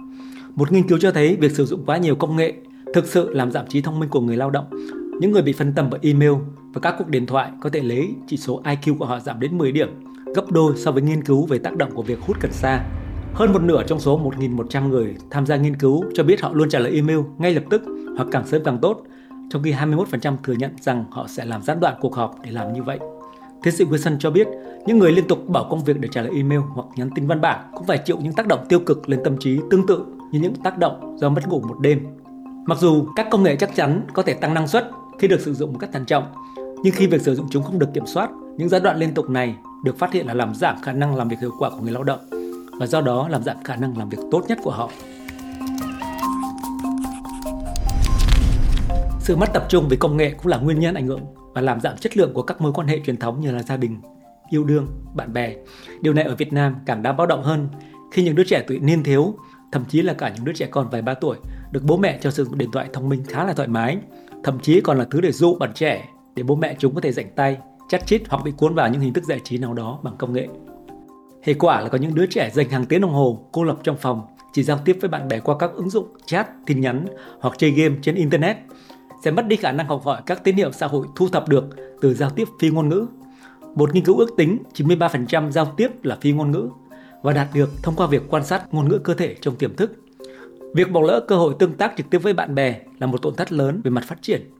Một 0.54 0.72
nghiên 0.72 0.88
cứu 0.88 0.98
cho 0.98 1.10
thấy 1.10 1.36
việc 1.36 1.52
sử 1.52 1.64
dụng 1.64 1.84
quá 1.86 1.96
nhiều 1.96 2.16
công 2.16 2.36
nghệ 2.36 2.54
thực 2.94 3.06
sự 3.06 3.34
làm 3.34 3.52
giảm 3.52 3.66
trí 3.66 3.82
thông 3.82 4.00
minh 4.00 4.10
của 4.10 4.20
người 4.20 4.36
lao 4.36 4.50
động. 4.50 4.66
Những 5.20 5.32
người 5.32 5.42
bị 5.42 5.52
phân 5.52 5.72
tâm 5.72 5.88
bởi 5.90 6.00
email 6.02 6.32
và 6.76 6.80
các 6.80 6.94
cuộc 6.98 7.08
điện 7.08 7.26
thoại 7.26 7.50
có 7.60 7.70
thể 7.70 7.80
lấy 7.80 8.14
chỉ 8.26 8.36
số 8.36 8.62
IQ 8.62 8.98
của 8.98 9.06
họ 9.06 9.20
giảm 9.20 9.40
đến 9.40 9.58
10 9.58 9.72
điểm, 9.72 9.88
gấp 10.34 10.50
đôi 10.50 10.72
so 10.76 10.90
với 10.92 11.02
nghiên 11.02 11.24
cứu 11.24 11.46
về 11.46 11.58
tác 11.58 11.76
động 11.76 11.90
của 11.94 12.02
việc 12.02 12.20
hút 12.20 12.36
cần 12.40 12.52
sa. 12.52 12.84
Hơn 13.34 13.52
một 13.52 13.62
nửa 13.62 13.82
trong 13.86 14.00
số 14.00 14.20
1.100 14.38 14.88
người 14.88 15.14
tham 15.30 15.46
gia 15.46 15.56
nghiên 15.56 15.76
cứu 15.76 16.04
cho 16.14 16.22
biết 16.22 16.40
họ 16.40 16.50
luôn 16.52 16.68
trả 16.68 16.78
lời 16.78 16.92
email 16.92 17.18
ngay 17.38 17.54
lập 17.54 17.62
tức 17.70 17.82
hoặc 18.16 18.28
càng 18.32 18.46
sớm 18.46 18.64
càng 18.64 18.78
tốt, 18.82 19.02
trong 19.50 19.62
khi 19.62 19.72
21% 19.72 20.36
thừa 20.44 20.52
nhận 20.52 20.70
rằng 20.80 21.04
họ 21.10 21.26
sẽ 21.28 21.44
làm 21.44 21.62
gián 21.62 21.80
đoạn 21.80 21.94
cuộc 22.00 22.14
họp 22.14 22.34
để 22.42 22.50
làm 22.50 22.72
như 22.72 22.82
vậy. 22.82 22.98
Tiến 23.62 23.76
sĩ 23.76 23.84
Wilson 23.84 24.16
cho 24.18 24.30
biết, 24.30 24.46
những 24.86 24.98
người 24.98 25.12
liên 25.12 25.28
tục 25.28 25.48
bỏ 25.48 25.66
công 25.70 25.84
việc 25.84 26.00
để 26.00 26.08
trả 26.12 26.22
lời 26.22 26.32
email 26.36 26.60
hoặc 26.74 26.86
nhắn 26.96 27.10
tin 27.14 27.26
văn 27.26 27.40
bản 27.40 27.70
cũng 27.74 27.86
phải 27.86 27.98
chịu 27.98 28.18
những 28.22 28.32
tác 28.32 28.46
động 28.46 28.66
tiêu 28.68 28.80
cực 28.80 29.08
lên 29.08 29.20
tâm 29.24 29.36
trí 29.38 29.60
tương 29.70 29.86
tự 29.86 30.04
như 30.32 30.40
những 30.40 30.54
tác 30.54 30.78
động 30.78 31.16
do 31.18 31.28
mất 31.28 31.48
ngủ 31.48 31.60
một 31.60 31.80
đêm. 31.80 32.00
Mặc 32.66 32.78
dù 32.78 33.06
các 33.16 33.26
công 33.30 33.42
nghệ 33.42 33.56
chắc 33.56 33.74
chắn 33.74 34.02
có 34.14 34.22
thể 34.22 34.34
tăng 34.34 34.54
năng 34.54 34.68
suất 34.68 34.90
khi 35.18 35.28
được 35.28 35.40
sử 35.40 35.54
dụng 35.54 35.72
một 35.72 35.78
cách 35.78 35.90
thận 35.92 36.04
trọng, 36.04 36.24
nhưng 36.86 36.94
khi 36.94 37.06
việc 37.06 37.22
sử 37.22 37.34
dụng 37.34 37.46
chúng 37.50 37.62
không 37.62 37.78
được 37.78 37.94
kiểm 37.94 38.06
soát, 38.06 38.30
những 38.56 38.68
giai 38.68 38.80
đoạn 38.80 38.98
liên 38.98 39.14
tục 39.14 39.30
này 39.30 39.54
được 39.84 39.98
phát 39.98 40.12
hiện 40.12 40.26
là 40.26 40.34
làm 40.34 40.54
giảm 40.54 40.76
khả 40.82 40.92
năng 40.92 41.16
làm 41.16 41.28
việc 41.28 41.36
hiệu 41.40 41.50
quả 41.58 41.70
của 41.70 41.80
người 41.80 41.92
lao 41.92 42.04
động 42.04 42.20
và 42.80 42.86
do 42.86 43.00
đó 43.00 43.28
làm 43.28 43.42
giảm 43.42 43.56
khả 43.64 43.76
năng 43.76 43.98
làm 43.98 44.08
việc 44.08 44.18
tốt 44.30 44.44
nhất 44.48 44.58
của 44.62 44.70
họ. 44.70 44.90
Sự 49.20 49.36
mất 49.36 49.46
tập 49.54 49.66
trung 49.68 49.88
về 49.88 49.96
công 49.96 50.16
nghệ 50.16 50.30
cũng 50.30 50.46
là 50.46 50.58
nguyên 50.58 50.80
nhân 50.80 50.94
ảnh 50.94 51.06
hưởng 51.06 51.20
và 51.54 51.60
làm 51.60 51.80
giảm 51.80 51.96
chất 51.96 52.16
lượng 52.16 52.34
của 52.34 52.42
các 52.42 52.60
mối 52.60 52.72
quan 52.72 52.86
hệ 52.86 53.00
truyền 53.06 53.16
thống 53.16 53.40
như 53.40 53.52
là 53.52 53.62
gia 53.62 53.76
đình, 53.76 54.00
yêu 54.50 54.64
đương, 54.64 54.88
bạn 55.14 55.32
bè. 55.32 55.54
Điều 56.00 56.12
này 56.12 56.24
ở 56.24 56.34
Việt 56.34 56.52
Nam 56.52 56.76
càng 56.86 57.02
đáng 57.02 57.16
báo 57.16 57.26
động 57.26 57.42
hơn 57.42 57.68
khi 58.12 58.22
những 58.22 58.34
đứa 58.34 58.44
trẻ 58.44 58.64
tuổi 58.68 58.78
niên 58.78 59.02
thiếu, 59.02 59.34
thậm 59.72 59.84
chí 59.88 60.02
là 60.02 60.12
cả 60.12 60.32
những 60.36 60.44
đứa 60.44 60.52
trẻ 60.52 60.66
con 60.66 60.88
vài 60.90 61.02
ba 61.02 61.14
tuổi 61.14 61.36
được 61.72 61.82
bố 61.84 61.96
mẹ 61.96 62.18
cho 62.22 62.30
sử 62.30 62.44
dụng 62.44 62.58
điện 62.58 62.70
thoại 62.72 62.88
thông 62.92 63.08
minh 63.08 63.22
khá 63.28 63.44
là 63.44 63.52
thoải 63.52 63.68
mái, 63.68 63.98
thậm 64.44 64.58
chí 64.58 64.80
còn 64.80 64.98
là 64.98 65.06
thứ 65.10 65.20
để 65.20 65.32
dụ 65.32 65.54
bạn 65.54 65.72
trẻ 65.74 66.08
để 66.36 66.42
bố 66.42 66.54
mẹ 66.54 66.76
chúng 66.78 66.94
có 66.94 67.00
thể 67.00 67.12
rảnh 67.12 67.30
tay, 67.36 67.58
chắt 67.88 68.06
chít 68.06 68.22
hoặc 68.28 68.44
bị 68.44 68.52
cuốn 68.56 68.74
vào 68.74 68.88
những 68.88 69.00
hình 69.00 69.12
thức 69.12 69.24
giải 69.24 69.40
trí 69.44 69.58
nào 69.58 69.74
đó 69.74 69.98
bằng 70.02 70.16
công 70.18 70.32
nghệ. 70.32 70.48
Hệ 71.42 71.54
quả 71.54 71.80
là 71.80 71.88
có 71.88 71.98
những 71.98 72.14
đứa 72.14 72.26
trẻ 72.26 72.50
dành 72.54 72.70
hàng 72.70 72.84
tiếng 72.84 73.00
đồng 73.00 73.12
hồ 73.12 73.48
cô 73.52 73.64
lập 73.64 73.78
trong 73.82 73.96
phòng 73.96 74.22
chỉ 74.52 74.62
giao 74.62 74.78
tiếp 74.84 74.98
với 75.00 75.10
bạn 75.10 75.28
bè 75.28 75.40
qua 75.40 75.56
các 75.58 75.70
ứng 75.74 75.90
dụng 75.90 76.06
chat, 76.26 76.48
tin 76.66 76.80
nhắn 76.80 77.06
hoặc 77.40 77.54
chơi 77.58 77.70
game 77.70 77.94
trên 78.02 78.14
internet 78.14 78.56
sẽ 79.24 79.30
mất 79.30 79.46
đi 79.46 79.56
khả 79.56 79.72
năng 79.72 79.86
học 79.86 80.02
hỏi 80.04 80.22
các 80.26 80.44
tín 80.44 80.56
hiệu 80.56 80.72
xã 80.72 80.86
hội 80.86 81.06
thu 81.16 81.28
thập 81.28 81.48
được 81.48 81.64
từ 82.00 82.14
giao 82.14 82.30
tiếp 82.30 82.48
phi 82.60 82.70
ngôn 82.70 82.88
ngữ. 82.88 83.06
Một 83.74 83.94
nghiên 83.94 84.04
cứu 84.04 84.18
ước 84.18 84.36
tính 84.36 84.58
93% 84.74 85.50
giao 85.50 85.66
tiếp 85.76 85.88
là 86.02 86.18
phi 86.20 86.32
ngôn 86.32 86.50
ngữ 86.50 86.68
và 87.22 87.32
đạt 87.32 87.48
được 87.54 87.70
thông 87.82 87.96
qua 87.96 88.06
việc 88.06 88.22
quan 88.28 88.44
sát 88.44 88.74
ngôn 88.74 88.88
ngữ 88.88 88.98
cơ 88.98 89.14
thể 89.14 89.36
trong 89.40 89.56
tiềm 89.56 89.74
thức. 89.76 89.92
Việc 90.74 90.90
bỏ 90.90 91.00
lỡ 91.00 91.24
cơ 91.28 91.36
hội 91.36 91.54
tương 91.58 91.74
tác 91.74 91.92
trực 91.96 92.10
tiếp 92.10 92.18
với 92.18 92.32
bạn 92.32 92.54
bè 92.54 92.80
là 92.98 93.06
một 93.06 93.22
tổn 93.22 93.34
thất 93.34 93.52
lớn 93.52 93.80
về 93.84 93.90
mặt 93.90 94.04
phát 94.06 94.22
triển. 94.22 94.50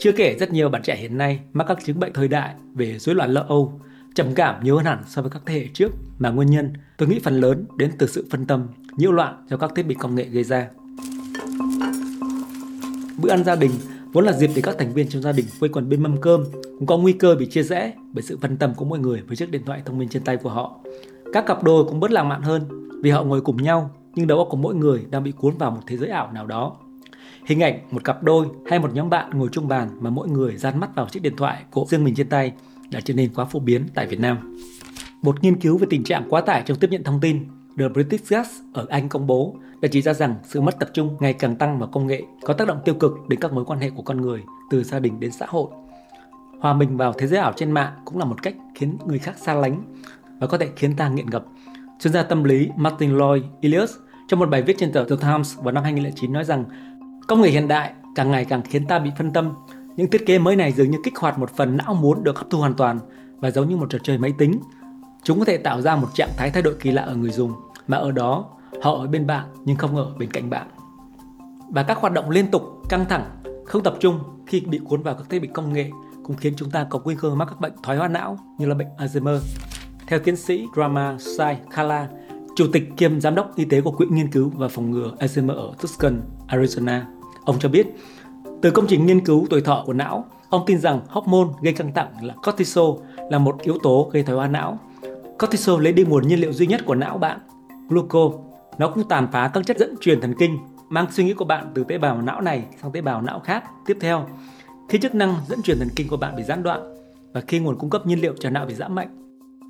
Chưa 0.00 0.12
kể 0.12 0.36
rất 0.40 0.52
nhiều 0.52 0.68
bạn 0.68 0.82
trẻ 0.82 0.96
hiện 0.96 1.18
nay 1.18 1.40
mắc 1.52 1.64
các 1.68 1.78
chứng 1.84 2.00
bệnh 2.00 2.12
thời 2.12 2.28
đại 2.28 2.54
về 2.74 2.98
rối 2.98 3.14
loạn 3.14 3.30
lo 3.30 3.44
âu, 3.48 3.80
trầm 4.14 4.34
cảm 4.34 4.64
nhiều 4.64 4.76
hơn 4.76 4.84
hẳn 4.84 4.98
so 5.06 5.22
với 5.22 5.30
các 5.30 5.42
thế 5.46 5.54
hệ 5.54 5.66
trước 5.74 5.92
mà 6.18 6.30
nguyên 6.30 6.50
nhân 6.50 6.72
tôi 6.96 7.08
nghĩ 7.08 7.20
phần 7.24 7.40
lớn 7.40 7.66
đến 7.76 7.90
từ 7.98 8.06
sự 8.06 8.26
phân 8.30 8.46
tâm, 8.46 8.68
nhiễu 8.96 9.12
loạn 9.12 9.46
do 9.50 9.56
các 9.56 9.72
thiết 9.76 9.86
bị 9.86 9.94
công 9.94 10.14
nghệ 10.14 10.24
gây 10.24 10.44
ra. 10.44 10.68
Bữa 13.18 13.30
ăn 13.30 13.44
gia 13.44 13.56
đình 13.56 13.70
vốn 14.12 14.24
là 14.24 14.32
dịp 14.32 14.50
để 14.54 14.62
các 14.62 14.74
thành 14.78 14.92
viên 14.92 15.08
trong 15.08 15.22
gia 15.22 15.32
đình 15.32 15.46
quây 15.60 15.68
quần 15.68 15.88
bên 15.88 16.02
mâm 16.02 16.20
cơm 16.20 16.44
cũng 16.78 16.86
có 16.86 16.98
nguy 16.98 17.12
cơ 17.12 17.34
bị 17.34 17.46
chia 17.46 17.62
rẽ 17.62 17.92
bởi 18.12 18.22
sự 18.22 18.38
phân 18.40 18.56
tâm 18.56 18.74
của 18.74 18.84
mỗi 18.84 18.98
người 18.98 19.22
với 19.26 19.36
chiếc 19.36 19.50
điện 19.50 19.62
thoại 19.66 19.82
thông 19.84 19.98
minh 19.98 20.08
trên 20.08 20.24
tay 20.24 20.36
của 20.36 20.50
họ. 20.50 20.80
Các 21.32 21.46
cặp 21.46 21.64
đôi 21.64 21.84
cũng 21.84 22.00
bớt 22.00 22.10
lãng 22.10 22.28
mạn 22.28 22.42
hơn 22.42 22.90
vì 23.02 23.10
họ 23.10 23.22
ngồi 23.22 23.40
cùng 23.40 23.62
nhau 23.62 23.90
nhưng 24.14 24.26
đầu 24.26 24.38
óc 24.38 24.48
của 24.50 24.56
mỗi 24.56 24.74
người 24.74 25.06
đang 25.10 25.24
bị 25.24 25.32
cuốn 25.32 25.56
vào 25.56 25.70
một 25.70 25.80
thế 25.86 25.96
giới 25.96 26.08
ảo 26.08 26.32
nào 26.32 26.46
đó. 26.46 26.76
Hình 27.44 27.62
ảnh 27.62 27.78
một 27.90 28.04
cặp 28.04 28.22
đôi 28.22 28.46
hay 28.66 28.78
một 28.78 28.94
nhóm 28.94 29.10
bạn 29.10 29.30
ngồi 29.38 29.48
chung 29.52 29.68
bàn 29.68 29.88
mà 30.00 30.10
mỗi 30.10 30.28
người 30.28 30.56
dán 30.56 30.80
mắt 30.80 30.90
vào 30.94 31.06
chiếc 31.08 31.22
điện 31.22 31.36
thoại 31.36 31.62
của 31.70 31.84
riêng 31.88 32.04
mình 32.04 32.14
trên 32.14 32.28
tay 32.28 32.52
đã 32.90 33.00
trở 33.00 33.14
nên 33.14 33.34
quá 33.34 33.44
phổ 33.44 33.58
biến 33.58 33.86
tại 33.94 34.06
Việt 34.06 34.20
Nam. 34.20 34.56
Một 35.22 35.42
nghiên 35.42 35.60
cứu 35.60 35.78
về 35.78 35.86
tình 35.90 36.04
trạng 36.04 36.26
quá 36.30 36.40
tải 36.40 36.62
trong 36.66 36.78
tiếp 36.78 36.90
nhận 36.90 37.04
thông 37.04 37.20
tin, 37.20 37.46
The 37.78 37.88
British 37.88 38.28
Gas 38.28 38.48
ở 38.72 38.86
Anh 38.88 39.08
công 39.08 39.26
bố, 39.26 39.56
đã 39.80 39.88
chỉ 39.92 40.02
ra 40.02 40.14
rằng 40.14 40.36
sự 40.44 40.60
mất 40.60 40.78
tập 40.78 40.88
trung 40.94 41.16
ngày 41.20 41.32
càng 41.32 41.56
tăng 41.56 41.78
vào 41.78 41.88
công 41.92 42.06
nghệ 42.06 42.22
có 42.42 42.54
tác 42.54 42.68
động 42.68 42.78
tiêu 42.84 42.94
cực 42.94 43.12
đến 43.28 43.40
các 43.40 43.52
mối 43.52 43.64
quan 43.64 43.80
hệ 43.80 43.90
của 43.90 44.02
con 44.02 44.20
người, 44.20 44.42
từ 44.70 44.84
gia 44.84 44.98
đình 44.98 45.20
đến 45.20 45.30
xã 45.32 45.46
hội. 45.48 45.68
Hòa 46.60 46.74
mình 46.74 46.96
vào 46.96 47.12
thế 47.12 47.26
giới 47.26 47.38
ảo 47.38 47.52
trên 47.56 47.70
mạng 47.70 47.92
cũng 48.04 48.18
là 48.18 48.24
một 48.24 48.42
cách 48.42 48.54
khiến 48.74 48.96
người 49.06 49.18
khác 49.18 49.38
xa 49.38 49.54
lánh 49.54 49.82
và 50.40 50.46
có 50.46 50.58
thể 50.58 50.68
khiến 50.76 50.96
ta 50.96 51.08
nghiện 51.08 51.30
ngập. 51.30 51.44
Chuyên 52.00 52.12
gia 52.12 52.22
tâm 52.22 52.44
lý 52.44 52.68
Martin 52.76 53.10
Lloyd 53.10 53.42
Elias 53.60 53.90
trong 54.28 54.40
một 54.40 54.50
bài 54.50 54.62
viết 54.62 54.76
trên 54.78 54.92
tờ 54.92 55.04
The 55.04 55.16
Times 55.20 55.58
vào 55.58 55.72
năm 55.72 55.84
2009 55.84 56.32
nói 56.32 56.44
rằng 56.44 56.64
công 57.26 57.40
nghệ 57.40 57.50
hiện 57.50 57.68
đại 57.68 57.92
càng 58.14 58.30
ngày 58.30 58.44
càng 58.44 58.62
khiến 58.62 58.86
ta 58.86 58.98
bị 58.98 59.10
phân 59.18 59.32
tâm. 59.32 59.52
Những 59.96 60.10
thiết 60.10 60.26
kế 60.26 60.38
mới 60.38 60.56
này 60.56 60.72
dường 60.72 60.90
như 60.90 60.98
kích 61.04 61.18
hoạt 61.18 61.38
một 61.38 61.50
phần 61.56 61.76
não 61.76 61.94
muốn 61.94 62.24
được 62.24 62.38
hấp 62.38 62.50
thu 62.50 62.58
hoàn 62.58 62.74
toàn 62.74 62.98
và 63.40 63.50
giống 63.50 63.68
như 63.68 63.76
một 63.76 63.86
trò 63.90 63.98
chơi 64.02 64.18
máy 64.18 64.32
tính. 64.38 64.60
Chúng 65.22 65.38
có 65.38 65.44
thể 65.44 65.56
tạo 65.56 65.80
ra 65.80 65.96
một 65.96 66.08
trạng 66.14 66.30
thái 66.36 66.50
thay 66.50 66.62
đổi 66.62 66.74
kỳ 66.80 66.90
lạ 66.90 67.02
ở 67.02 67.14
người 67.14 67.30
dùng 67.30 67.52
mà 67.88 67.96
ở 67.96 68.12
đó 68.12 68.44
họ 68.82 68.94
ở 68.94 69.06
bên 69.06 69.26
bạn 69.26 69.44
nhưng 69.64 69.76
không 69.76 69.96
ở 69.96 70.06
bên 70.18 70.30
cạnh 70.30 70.50
bạn. 70.50 70.66
Và 71.70 71.82
các 71.82 71.98
hoạt 71.98 72.12
động 72.12 72.30
liên 72.30 72.50
tục, 72.50 72.62
căng 72.88 73.04
thẳng, 73.08 73.24
không 73.64 73.82
tập 73.82 73.94
trung 74.00 74.18
khi 74.46 74.60
bị 74.60 74.80
cuốn 74.84 75.02
vào 75.02 75.14
các 75.14 75.30
thiết 75.30 75.38
bị 75.38 75.48
công 75.48 75.72
nghệ 75.72 75.90
cũng 76.24 76.36
khiến 76.36 76.54
chúng 76.56 76.70
ta 76.70 76.86
có 76.90 77.00
nguy 77.04 77.16
cơ 77.20 77.34
mắc 77.34 77.48
các 77.50 77.60
bệnh 77.60 77.72
thoái 77.82 77.98
hóa 77.98 78.08
não 78.08 78.38
như 78.58 78.66
là 78.66 78.74
bệnh 78.74 78.88
Alzheimer. 78.98 79.38
Theo 80.06 80.18
tiến 80.18 80.36
sĩ 80.36 80.66
Rama 80.76 81.16
Sai 81.18 81.58
Kala, 81.70 82.08
chủ 82.54 82.66
tịch 82.72 82.84
kiêm 82.96 83.20
giám 83.20 83.34
đốc 83.34 83.56
y 83.56 83.64
tế 83.64 83.80
của 83.80 83.90
Quỹ 83.90 84.06
nghiên 84.10 84.30
cứu 84.30 84.50
và 84.54 84.68
phòng 84.68 84.90
ngừa 84.90 85.12
Alzheimer 85.20 85.54
ở 85.54 85.72
Tucson, 85.82 86.20
Arizona, 86.48 87.00
ông 87.44 87.58
cho 87.58 87.68
biết 87.68 87.86
từ 88.62 88.70
công 88.70 88.86
trình 88.86 89.06
nghiên 89.06 89.24
cứu 89.24 89.46
tuổi 89.50 89.60
thọ 89.60 89.82
của 89.86 89.92
não, 89.92 90.24
ông 90.48 90.62
tin 90.66 90.78
rằng 90.78 91.00
hormone 91.08 91.48
gây 91.62 91.72
căng 91.72 91.94
thẳng 91.94 92.26
là 92.26 92.34
cortisol 92.46 93.00
là 93.30 93.38
một 93.38 93.56
yếu 93.62 93.78
tố 93.82 94.10
gây 94.12 94.22
thoái 94.22 94.36
hóa 94.36 94.48
não. 94.48 94.78
Cortisol 95.38 95.82
lấy 95.84 95.92
đi 95.92 96.04
nguồn 96.04 96.28
nhiên 96.28 96.40
liệu 96.40 96.52
duy 96.52 96.66
nhất 96.66 96.80
của 96.86 96.94
não 96.94 97.18
bạn, 97.18 97.38
gluco 97.88 98.30
nó 98.78 98.88
cũng 98.88 99.08
tàn 99.08 99.28
phá 99.32 99.50
các 99.54 99.66
chất 99.66 99.78
dẫn 99.78 99.94
truyền 100.00 100.20
thần 100.20 100.34
kinh, 100.38 100.58
mang 100.88 101.06
suy 101.12 101.24
nghĩ 101.24 101.32
của 101.32 101.44
bạn 101.44 101.70
từ 101.74 101.84
tế 101.84 101.98
bào 101.98 102.22
não 102.22 102.40
này 102.40 102.64
sang 102.82 102.92
tế 102.92 103.00
bào 103.00 103.22
não 103.22 103.40
khác. 103.40 103.64
Tiếp 103.86 103.96
theo, 104.00 104.26
khi 104.88 104.98
chức 104.98 105.14
năng 105.14 105.36
dẫn 105.48 105.62
truyền 105.62 105.78
thần 105.78 105.88
kinh 105.96 106.08
của 106.08 106.16
bạn 106.16 106.36
bị 106.36 106.42
gián 106.42 106.62
đoạn 106.62 106.94
và 107.32 107.40
khi 107.40 107.58
nguồn 107.58 107.78
cung 107.78 107.90
cấp 107.90 108.06
nhiên 108.06 108.20
liệu 108.20 108.34
cho 108.40 108.50
não 108.50 108.66
bị 108.66 108.74
giảm 108.74 108.94
mạnh, 108.94 109.08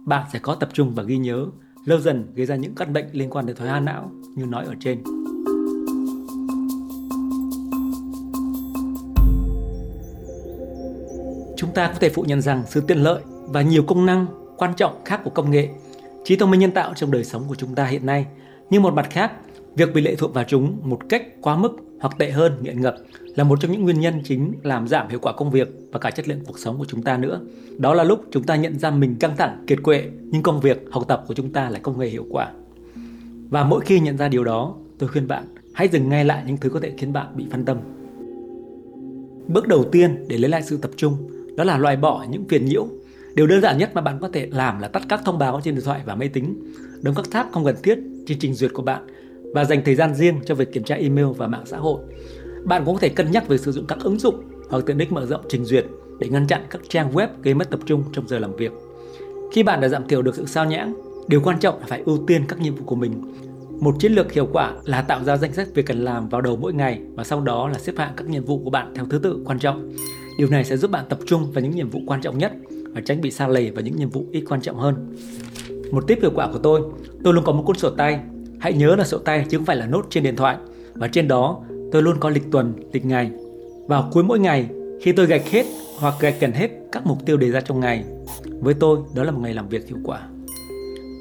bạn 0.06 0.24
sẽ 0.32 0.38
có 0.38 0.54
tập 0.54 0.68
trung 0.72 0.92
và 0.94 1.02
ghi 1.02 1.16
nhớ, 1.16 1.46
lâu 1.84 2.00
dần 2.00 2.26
gây 2.34 2.46
ra 2.46 2.56
những 2.56 2.74
căn 2.74 2.92
bệnh 2.92 3.06
liên 3.12 3.30
quan 3.30 3.46
đến 3.46 3.56
thoái 3.56 3.70
hóa 3.70 3.80
não 3.80 4.10
như 4.34 4.44
nói 4.44 4.64
ở 4.64 4.74
trên. 4.80 5.02
Chúng 11.56 11.70
ta 11.74 11.86
có 11.86 11.94
thể 12.00 12.08
phụ 12.08 12.22
nhận 12.22 12.40
rằng 12.40 12.62
sự 12.66 12.80
tiện 12.80 12.98
lợi 12.98 13.22
và 13.48 13.62
nhiều 13.62 13.82
công 13.82 14.06
năng 14.06 14.26
quan 14.56 14.74
trọng 14.76 15.04
khác 15.04 15.20
của 15.24 15.30
công 15.30 15.50
nghệ, 15.50 15.68
trí 16.24 16.36
thông 16.36 16.50
minh 16.50 16.60
nhân 16.60 16.70
tạo 16.70 16.94
trong 16.94 17.10
đời 17.10 17.24
sống 17.24 17.44
của 17.48 17.54
chúng 17.54 17.74
ta 17.74 17.84
hiện 17.84 18.06
nay 18.06 18.26
nhưng 18.70 18.82
một 18.82 18.94
mặt 18.94 19.06
khác, 19.10 19.32
việc 19.76 19.94
bị 19.94 20.02
lệ 20.02 20.14
thuộc 20.14 20.34
vào 20.34 20.44
chúng 20.48 20.76
một 20.82 21.00
cách 21.08 21.22
quá 21.40 21.56
mức 21.56 21.76
hoặc 22.00 22.18
tệ 22.18 22.30
hơn 22.30 22.52
nghiện 22.62 22.80
ngập 22.80 22.94
là 23.36 23.44
một 23.44 23.60
trong 23.60 23.72
những 23.72 23.82
nguyên 23.82 24.00
nhân 24.00 24.20
chính 24.24 24.52
làm 24.62 24.88
giảm 24.88 25.08
hiệu 25.08 25.18
quả 25.22 25.32
công 25.32 25.50
việc 25.50 25.68
và 25.92 25.98
cả 25.98 26.10
chất 26.10 26.28
lượng 26.28 26.40
cuộc 26.46 26.58
sống 26.58 26.78
của 26.78 26.84
chúng 26.84 27.02
ta 27.02 27.16
nữa. 27.16 27.40
Đó 27.78 27.94
là 27.94 28.04
lúc 28.04 28.24
chúng 28.30 28.42
ta 28.42 28.56
nhận 28.56 28.78
ra 28.78 28.90
mình 28.90 29.16
căng 29.20 29.36
thẳng, 29.36 29.64
kiệt 29.66 29.82
quệ, 29.82 30.10
nhưng 30.22 30.42
công 30.42 30.60
việc, 30.60 30.84
học 30.90 31.04
tập 31.08 31.24
của 31.28 31.34
chúng 31.34 31.52
ta 31.52 31.70
lại 31.70 31.80
không 31.84 31.98
hề 31.98 32.08
hiệu 32.08 32.26
quả. 32.30 32.52
Và 33.50 33.64
mỗi 33.64 33.80
khi 33.80 34.00
nhận 34.00 34.18
ra 34.18 34.28
điều 34.28 34.44
đó, 34.44 34.74
tôi 34.98 35.08
khuyên 35.08 35.28
bạn 35.28 35.44
hãy 35.74 35.88
dừng 35.88 36.08
ngay 36.08 36.24
lại 36.24 36.42
những 36.46 36.56
thứ 36.56 36.70
có 36.70 36.80
thể 36.80 36.92
khiến 36.98 37.12
bạn 37.12 37.26
bị 37.36 37.46
phân 37.50 37.64
tâm. 37.64 37.78
Bước 39.48 39.68
đầu 39.68 39.84
tiên 39.84 40.24
để 40.28 40.38
lấy 40.38 40.50
lại 40.50 40.62
sự 40.62 40.76
tập 40.76 40.90
trung 40.96 41.16
đó 41.56 41.64
là 41.64 41.78
loại 41.78 41.96
bỏ 41.96 42.26
những 42.30 42.44
phiền 42.48 42.64
nhiễu. 42.64 42.86
Điều 43.34 43.46
đơn 43.46 43.60
giản 43.60 43.78
nhất 43.78 43.90
mà 43.94 44.00
bạn 44.00 44.18
có 44.20 44.28
thể 44.32 44.48
làm 44.52 44.80
là 44.80 44.88
tắt 44.88 45.02
các 45.08 45.20
thông 45.24 45.38
báo 45.38 45.60
trên 45.64 45.74
điện 45.74 45.84
thoại 45.84 46.00
và 46.04 46.14
máy 46.14 46.28
tính, 46.28 46.72
đóng 47.02 47.14
các 47.14 47.30
tab 47.30 47.46
không 47.52 47.64
cần 47.64 47.76
thiết 47.82 47.98
trên 48.26 48.38
trình 48.38 48.54
duyệt 48.54 48.70
của 48.74 48.82
bạn 48.82 49.06
và 49.54 49.64
dành 49.64 49.82
thời 49.84 49.94
gian 49.94 50.14
riêng 50.14 50.40
cho 50.46 50.54
việc 50.54 50.72
kiểm 50.72 50.84
tra 50.84 50.94
email 50.94 51.26
và 51.36 51.46
mạng 51.46 51.66
xã 51.66 51.76
hội. 51.76 52.00
Bạn 52.64 52.82
cũng 52.84 52.94
có 52.94 53.00
thể 53.00 53.08
cân 53.08 53.30
nhắc 53.30 53.48
về 53.48 53.58
sử 53.58 53.72
dụng 53.72 53.86
các 53.86 53.98
ứng 54.02 54.18
dụng 54.18 54.34
hoặc 54.70 54.86
tiện 54.86 54.98
ích 54.98 55.12
mở 55.12 55.26
rộng 55.26 55.40
trình 55.48 55.64
duyệt 55.64 55.86
để 56.18 56.28
ngăn 56.28 56.46
chặn 56.46 56.60
các 56.70 56.80
trang 56.88 57.12
web 57.12 57.28
gây 57.42 57.54
mất 57.54 57.70
tập 57.70 57.80
trung 57.86 58.04
trong 58.12 58.28
giờ 58.28 58.38
làm 58.38 58.56
việc. 58.56 58.72
Khi 59.52 59.62
bạn 59.62 59.80
đã 59.80 59.88
giảm 59.88 60.08
thiểu 60.08 60.22
được 60.22 60.34
sự 60.34 60.46
sao 60.46 60.64
nhãng, 60.64 60.94
điều 61.28 61.40
quan 61.40 61.60
trọng 61.60 61.80
là 61.80 61.86
phải 61.88 62.02
ưu 62.06 62.18
tiên 62.26 62.44
các 62.48 62.60
nhiệm 62.60 62.74
vụ 62.74 62.82
của 62.86 62.96
mình. 62.96 63.12
Một 63.80 63.94
chiến 63.98 64.12
lược 64.12 64.32
hiệu 64.32 64.48
quả 64.52 64.74
là 64.84 65.02
tạo 65.02 65.24
ra 65.24 65.36
danh 65.36 65.52
sách 65.52 65.68
việc 65.74 65.86
cần 65.86 66.04
làm 66.04 66.28
vào 66.28 66.40
đầu 66.40 66.56
mỗi 66.56 66.72
ngày 66.72 67.00
và 67.14 67.24
sau 67.24 67.40
đó 67.40 67.68
là 67.68 67.78
xếp 67.78 67.92
hạng 67.96 68.12
các 68.16 68.28
nhiệm 68.28 68.44
vụ 68.44 68.60
của 68.64 68.70
bạn 68.70 68.92
theo 68.94 69.04
thứ 69.10 69.18
tự 69.18 69.38
quan 69.44 69.58
trọng. 69.58 69.92
Điều 70.38 70.48
này 70.48 70.64
sẽ 70.64 70.76
giúp 70.76 70.90
bạn 70.90 71.04
tập 71.08 71.18
trung 71.26 71.52
vào 71.52 71.64
những 71.64 71.76
nhiệm 71.76 71.90
vụ 71.90 72.00
quan 72.06 72.20
trọng 72.20 72.38
nhất 72.38 72.52
và 72.94 73.00
tránh 73.00 73.20
bị 73.20 73.30
xa 73.30 73.48
lầy 73.48 73.70
vào 73.70 73.82
những 73.82 73.96
nhiệm 73.96 74.10
vụ 74.10 74.26
ít 74.32 74.44
quan 74.48 74.60
trọng 74.60 74.76
hơn. 74.76 75.16
Một 75.90 76.06
tip 76.06 76.20
hiệu 76.20 76.30
quả 76.34 76.48
của 76.52 76.58
tôi, 76.58 76.80
tôi 77.24 77.34
luôn 77.34 77.44
có 77.44 77.52
một 77.52 77.62
cuốn 77.66 77.76
sổ 77.76 77.90
tay. 77.90 78.20
Hãy 78.64 78.72
nhớ 78.72 78.96
là 78.96 79.04
sổ 79.04 79.18
tay 79.18 79.46
chứ 79.48 79.58
không 79.58 79.66
phải 79.66 79.76
là 79.76 79.86
nốt 79.86 80.06
trên 80.10 80.22
điện 80.22 80.36
thoại. 80.36 80.56
Và 80.94 81.08
trên 81.08 81.28
đó 81.28 81.60
tôi 81.92 82.02
luôn 82.02 82.16
có 82.20 82.30
lịch 82.30 82.50
tuần, 82.52 82.74
lịch 82.92 83.04
ngày. 83.04 83.30
Vào 83.88 84.10
cuối 84.12 84.24
mỗi 84.24 84.38
ngày, 84.38 84.68
khi 85.00 85.12
tôi 85.12 85.26
gạch 85.26 85.50
hết 85.50 85.66
hoặc 85.98 86.14
gạch 86.20 86.34
gần 86.40 86.52
hết 86.52 86.70
các 86.92 87.06
mục 87.06 87.18
tiêu 87.26 87.36
đề 87.36 87.50
ra 87.50 87.60
trong 87.60 87.80
ngày, 87.80 88.04
với 88.60 88.74
tôi 88.74 88.98
đó 89.14 89.24
là 89.24 89.30
một 89.30 89.40
ngày 89.42 89.54
làm 89.54 89.68
việc 89.68 89.88
hiệu 89.88 89.98
quả. 90.04 90.28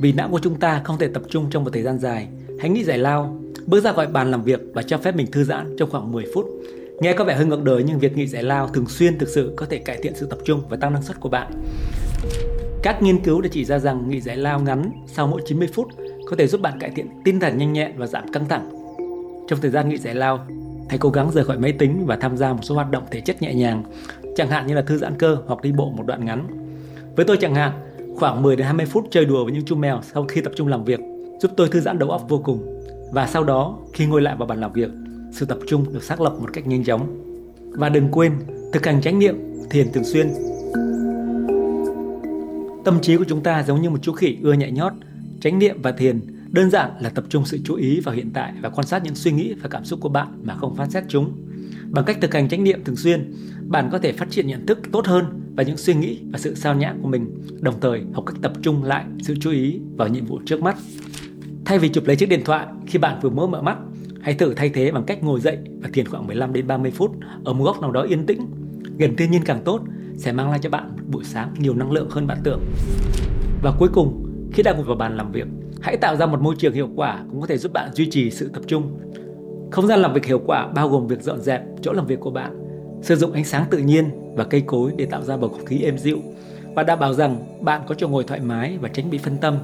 Vì 0.01 0.13
não 0.13 0.29
của 0.31 0.39
chúng 0.39 0.59
ta 0.59 0.81
không 0.83 0.97
thể 0.97 1.07
tập 1.07 1.23
trung 1.29 1.45
trong 1.49 1.63
một 1.63 1.69
thời 1.73 1.83
gian 1.83 1.99
dài, 1.99 2.27
hãy 2.59 2.69
nghĩ 2.69 2.83
giải 2.83 2.97
lao, 2.97 3.41
bước 3.65 3.83
ra 3.83 3.93
khỏi 3.93 4.07
bàn 4.07 4.31
làm 4.31 4.43
việc 4.43 4.61
và 4.73 4.81
cho 4.81 4.97
phép 4.97 5.15
mình 5.15 5.31
thư 5.31 5.43
giãn 5.43 5.75
trong 5.77 5.89
khoảng 5.89 6.11
10 6.11 6.25
phút. 6.33 6.45
Nghe 6.99 7.13
có 7.13 7.23
vẻ 7.23 7.35
hơi 7.35 7.45
ngược 7.45 7.63
đời 7.63 7.83
nhưng 7.87 7.99
việc 7.99 8.17
nghỉ 8.17 8.27
giải 8.27 8.43
lao 8.43 8.67
thường 8.67 8.87
xuyên 8.87 9.17
thực 9.19 9.29
sự 9.29 9.53
có 9.55 9.65
thể 9.65 9.77
cải 9.77 9.97
thiện 10.03 10.13
sự 10.15 10.27
tập 10.29 10.39
trung 10.45 10.61
và 10.69 10.77
tăng 10.77 10.93
năng 10.93 11.03
suất 11.03 11.19
của 11.19 11.29
bạn. 11.29 11.51
Các 12.83 13.01
nghiên 13.01 13.23
cứu 13.23 13.41
đã 13.41 13.49
chỉ 13.51 13.65
ra 13.65 13.79
rằng 13.79 14.09
nghỉ 14.09 14.21
giải 14.21 14.37
lao 14.37 14.59
ngắn 14.59 14.91
sau 15.07 15.27
mỗi 15.27 15.41
90 15.45 15.67
phút 15.73 15.87
có 16.29 16.35
thể 16.35 16.47
giúp 16.47 16.61
bạn 16.61 16.79
cải 16.79 16.89
thiện 16.89 17.07
tinh 17.23 17.39
thần 17.39 17.57
nhanh 17.57 17.73
nhẹn 17.73 17.91
và 17.97 18.07
giảm 18.07 18.31
căng 18.31 18.47
thẳng. 18.47 18.69
Trong 19.47 19.59
thời 19.61 19.71
gian 19.71 19.89
nghỉ 19.89 19.97
giải 19.97 20.15
lao, 20.15 20.47
hãy 20.89 20.97
cố 20.97 21.09
gắng 21.09 21.31
rời 21.31 21.45
khỏi 21.45 21.57
máy 21.57 21.71
tính 21.71 22.05
và 22.05 22.15
tham 22.15 22.37
gia 22.37 22.53
một 22.53 22.59
số 22.61 22.75
hoạt 22.75 22.91
động 22.91 23.03
thể 23.11 23.21
chất 23.21 23.41
nhẹ 23.41 23.53
nhàng, 23.53 23.83
chẳng 24.35 24.49
hạn 24.49 24.67
như 24.67 24.73
là 24.73 24.81
thư 24.81 24.97
giãn 24.97 25.17
cơ 25.17 25.37
hoặc 25.45 25.61
đi 25.61 25.71
bộ 25.71 25.93
một 25.97 26.03
đoạn 26.05 26.25
ngắn. 26.25 26.47
Với 27.15 27.25
tôi 27.25 27.37
chẳng 27.37 27.55
hạn, 27.55 27.71
khoảng 28.15 28.41
10 28.41 28.55
đến 28.55 28.65
20 28.65 28.85
phút 28.85 29.07
chơi 29.11 29.25
đùa 29.25 29.43
với 29.43 29.53
những 29.53 29.65
chú 29.65 29.75
mèo 29.75 29.99
sau 30.13 30.25
khi 30.25 30.41
tập 30.41 30.53
trung 30.55 30.67
làm 30.67 30.83
việc 30.83 30.99
giúp 31.41 31.51
tôi 31.57 31.69
thư 31.69 31.79
giãn 31.79 31.99
đầu 31.99 32.09
óc 32.09 32.25
vô 32.29 32.41
cùng. 32.43 32.79
Và 33.11 33.27
sau 33.27 33.43
đó, 33.43 33.77
khi 33.93 34.05
ngồi 34.05 34.21
lại 34.21 34.35
vào 34.35 34.47
bàn 34.47 34.59
làm 34.59 34.73
việc, 34.73 34.89
sự 35.31 35.45
tập 35.45 35.57
trung 35.67 35.93
được 35.93 36.03
xác 36.03 36.21
lập 36.21 36.33
một 36.39 36.49
cách 36.53 36.67
nhanh 36.67 36.83
chóng. 36.83 37.17
Và 37.71 37.89
đừng 37.89 38.11
quên 38.11 38.33
thực 38.73 38.85
hành 38.85 39.01
chánh 39.01 39.19
niệm, 39.19 39.35
thiền 39.69 39.91
thường 39.91 40.03
xuyên. 40.03 40.27
Tâm 42.85 42.99
trí 43.01 43.17
của 43.17 43.25
chúng 43.27 43.43
ta 43.43 43.63
giống 43.63 43.81
như 43.81 43.89
một 43.89 43.97
chú 44.01 44.11
khỉ 44.11 44.37
ưa 44.43 44.53
nhảy 44.53 44.71
nhót, 44.71 44.93
chánh 45.43 45.59
niệm 45.59 45.81
và 45.81 45.91
thiền 45.91 46.21
đơn 46.51 46.69
giản 46.69 46.91
là 46.99 47.09
tập 47.09 47.23
trung 47.29 47.45
sự 47.45 47.59
chú 47.63 47.75
ý 47.75 47.99
vào 47.99 48.15
hiện 48.15 48.29
tại 48.33 48.53
và 48.61 48.69
quan 48.69 48.87
sát 48.87 49.03
những 49.03 49.15
suy 49.15 49.31
nghĩ 49.31 49.53
và 49.61 49.69
cảm 49.69 49.85
xúc 49.85 49.99
của 50.01 50.09
bạn 50.09 50.27
mà 50.43 50.55
không 50.55 50.75
phán 50.75 50.89
xét 50.89 51.03
chúng. 51.07 51.33
Bằng 51.89 52.05
cách 52.05 52.17
thực 52.21 52.33
hành 52.33 52.49
chánh 52.49 52.63
niệm 52.63 52.83
thường 52.83 52.95
xuyên, 52.95 53.33
bạn 53.67 53.89
có 53.91 53.99
thể 53.99 54.11
phát 54.11 54.31
triển 54.31 54.47
nhận 54.47 54.65
thức 54.65 54.79
tốt 54.91 55.07
hơn 55.07 55.25
và 55.55 55.63
những 55.63 55.77
suy 55.77 55.93
nghĩ 55.93 56.19
và 56.31 56.39
sự 56.39 56.55
sao 56.55 56.75
nhãng 56.75 56.99
của 57.01 57.07
mình, 57.07 57.41
đồng 57.59 57.79
thời 57.79 58.01
học 58.13 58.25
cách 58.25 58.35
tập 58.41 58.53
trung 58.61 58.83
lại 58.83 59.05
sự 59.23 59.35
chú 59.41 59.51
ý 59.51 59.79
vào 59.95 60.07
nhiệm 60.07 60.25
vụ 60.25 60.39
trước 60.45 60.61
mắt. 60.61 60.77
Thay 61.65 61.79
vì 61.79 61.89
chụp 61.89 62.03
lấy 62.07 62.15
chiếc 62.15 62.29
điện 62.29 62.41
thoại 62.45 62.67
khi 62.87 62.99
bạn 62.99 63.19
vừa 63.21 63.29
mới 63.29 63.47
mở 63.47 63.61
mắt, 63.61 63.77
hãy 64.21 64.33
thử 64.33 64.53
thay 64.53 64.69
thế 64.69 64.91
bằng 64.91 65.03
cách 65.03 65.23
ngồi 65.23 65.41
dậy 65.41 65.57
và 65.81 65.89
thiền 65.93 66.07
khoảng 66.07 66.27
15 66.27 66.53
đến 66.53 66.67
30 66.67 66.91
phút 66.91 67.11
ở 67.43 67.53
một 67.53 67.63
góc 67.63 67.81
nào 67.81 67.91
đó 67.91 68.01
yên 68.01 68.25
tĩnh. 68.25 68.47
Gần 68.97 69.15
thiên 69.15 69.31
nhiên 69.31 69.41
càng 69.45 69.61
tốt 69.65 69.81
sẽ 70.17 70.31
mang 70.31 70.49
lại 70.49 70.59
cho 70.61 70.69
bạn 70.69 70.89
một 70.97 71.03
buổi 71.07 71.23
sáng 71.23 71.53
nhiều 71.59 71.75
năng 71.75 71.91
lượng 71.91 72.09
hơn 72.09 72.27
bạn 72.27 72.37
tưởng. 72.43 72.61
Và 73.61 73.71
cuối 73.79 73.89
cùng, 73.93 74.32
khi 74.53 74.63
đang 74.63 74.75
ngồi 74.75 74.85
vào 74.85 74.95
bàn 74.95 75.17
làm 75.17 75.31
việc, 75.31 75.47
hãy 75.81 75.97
tạo 75.97 76.15
ra 76.15 76.25
một 76.25 76.41
môi 76.41 76.55
trường 76.57 76.73
hiệu 76.73 76.89
quả 76.95 77.23
cũng 77.31 77.41
có 77.41 77.47
thể 77.47 77.57
giúp 77.57 77.73
bạn 77.73 77.89
duy 77.93 78.09
trì 78.09 78.31
sự 78.31 78.49
tập 78.53 78.63
trung. 78.67 78.99
Không 79.71 79.87
gian 79.87 79.99
làm 79.99 80.13
việc 80.13 80.25
hiệu 80.25 80.41
quả 80.45 80.67
bao 80.67 80.89
gồm 80.89 81.07
việc 81.07 81.21
dọn 81.21 81.41
dẹp 81.41 81.61
chỗ 81.81 81.93
làm 81.93 82.05
việc 82.05 82.19
của 82.19 82.31
bạn, 82.31 82.59
sử 83.01 83.15
dụng 83.15 83.31
ánh 83.31 83.45
sáng 83.45 83.65
tự 83.71 83.77
nhiên 83.77 84.05
và 84.35 84.43
cây 84.43 84.61
cối 84.61 84.91
để 84.97 85.05
tạo 85.05 85.23
ra 85.23 85.37
bầu 85.37 85.49
không 85.49 85.65
khí 85.65 85.83
êm 85.83 85.97
dịu 85.97 86.17
và 86.75 86.83
đảm 86.83 86.99
bảo 86.99 87.13
rằng 87.13 87.37
bạn 87.61 87.81
có 87.87 87.95
chỗ 87.95 88.07
ngồi 88.07 88.23
thoải 88.23 88.39
mái 88.39 88.77
và 88.81 88.89
tránh 88.89 89.09
bị 89.09 89.17
phân 89.17 89.37
tâm. 89.37 89.57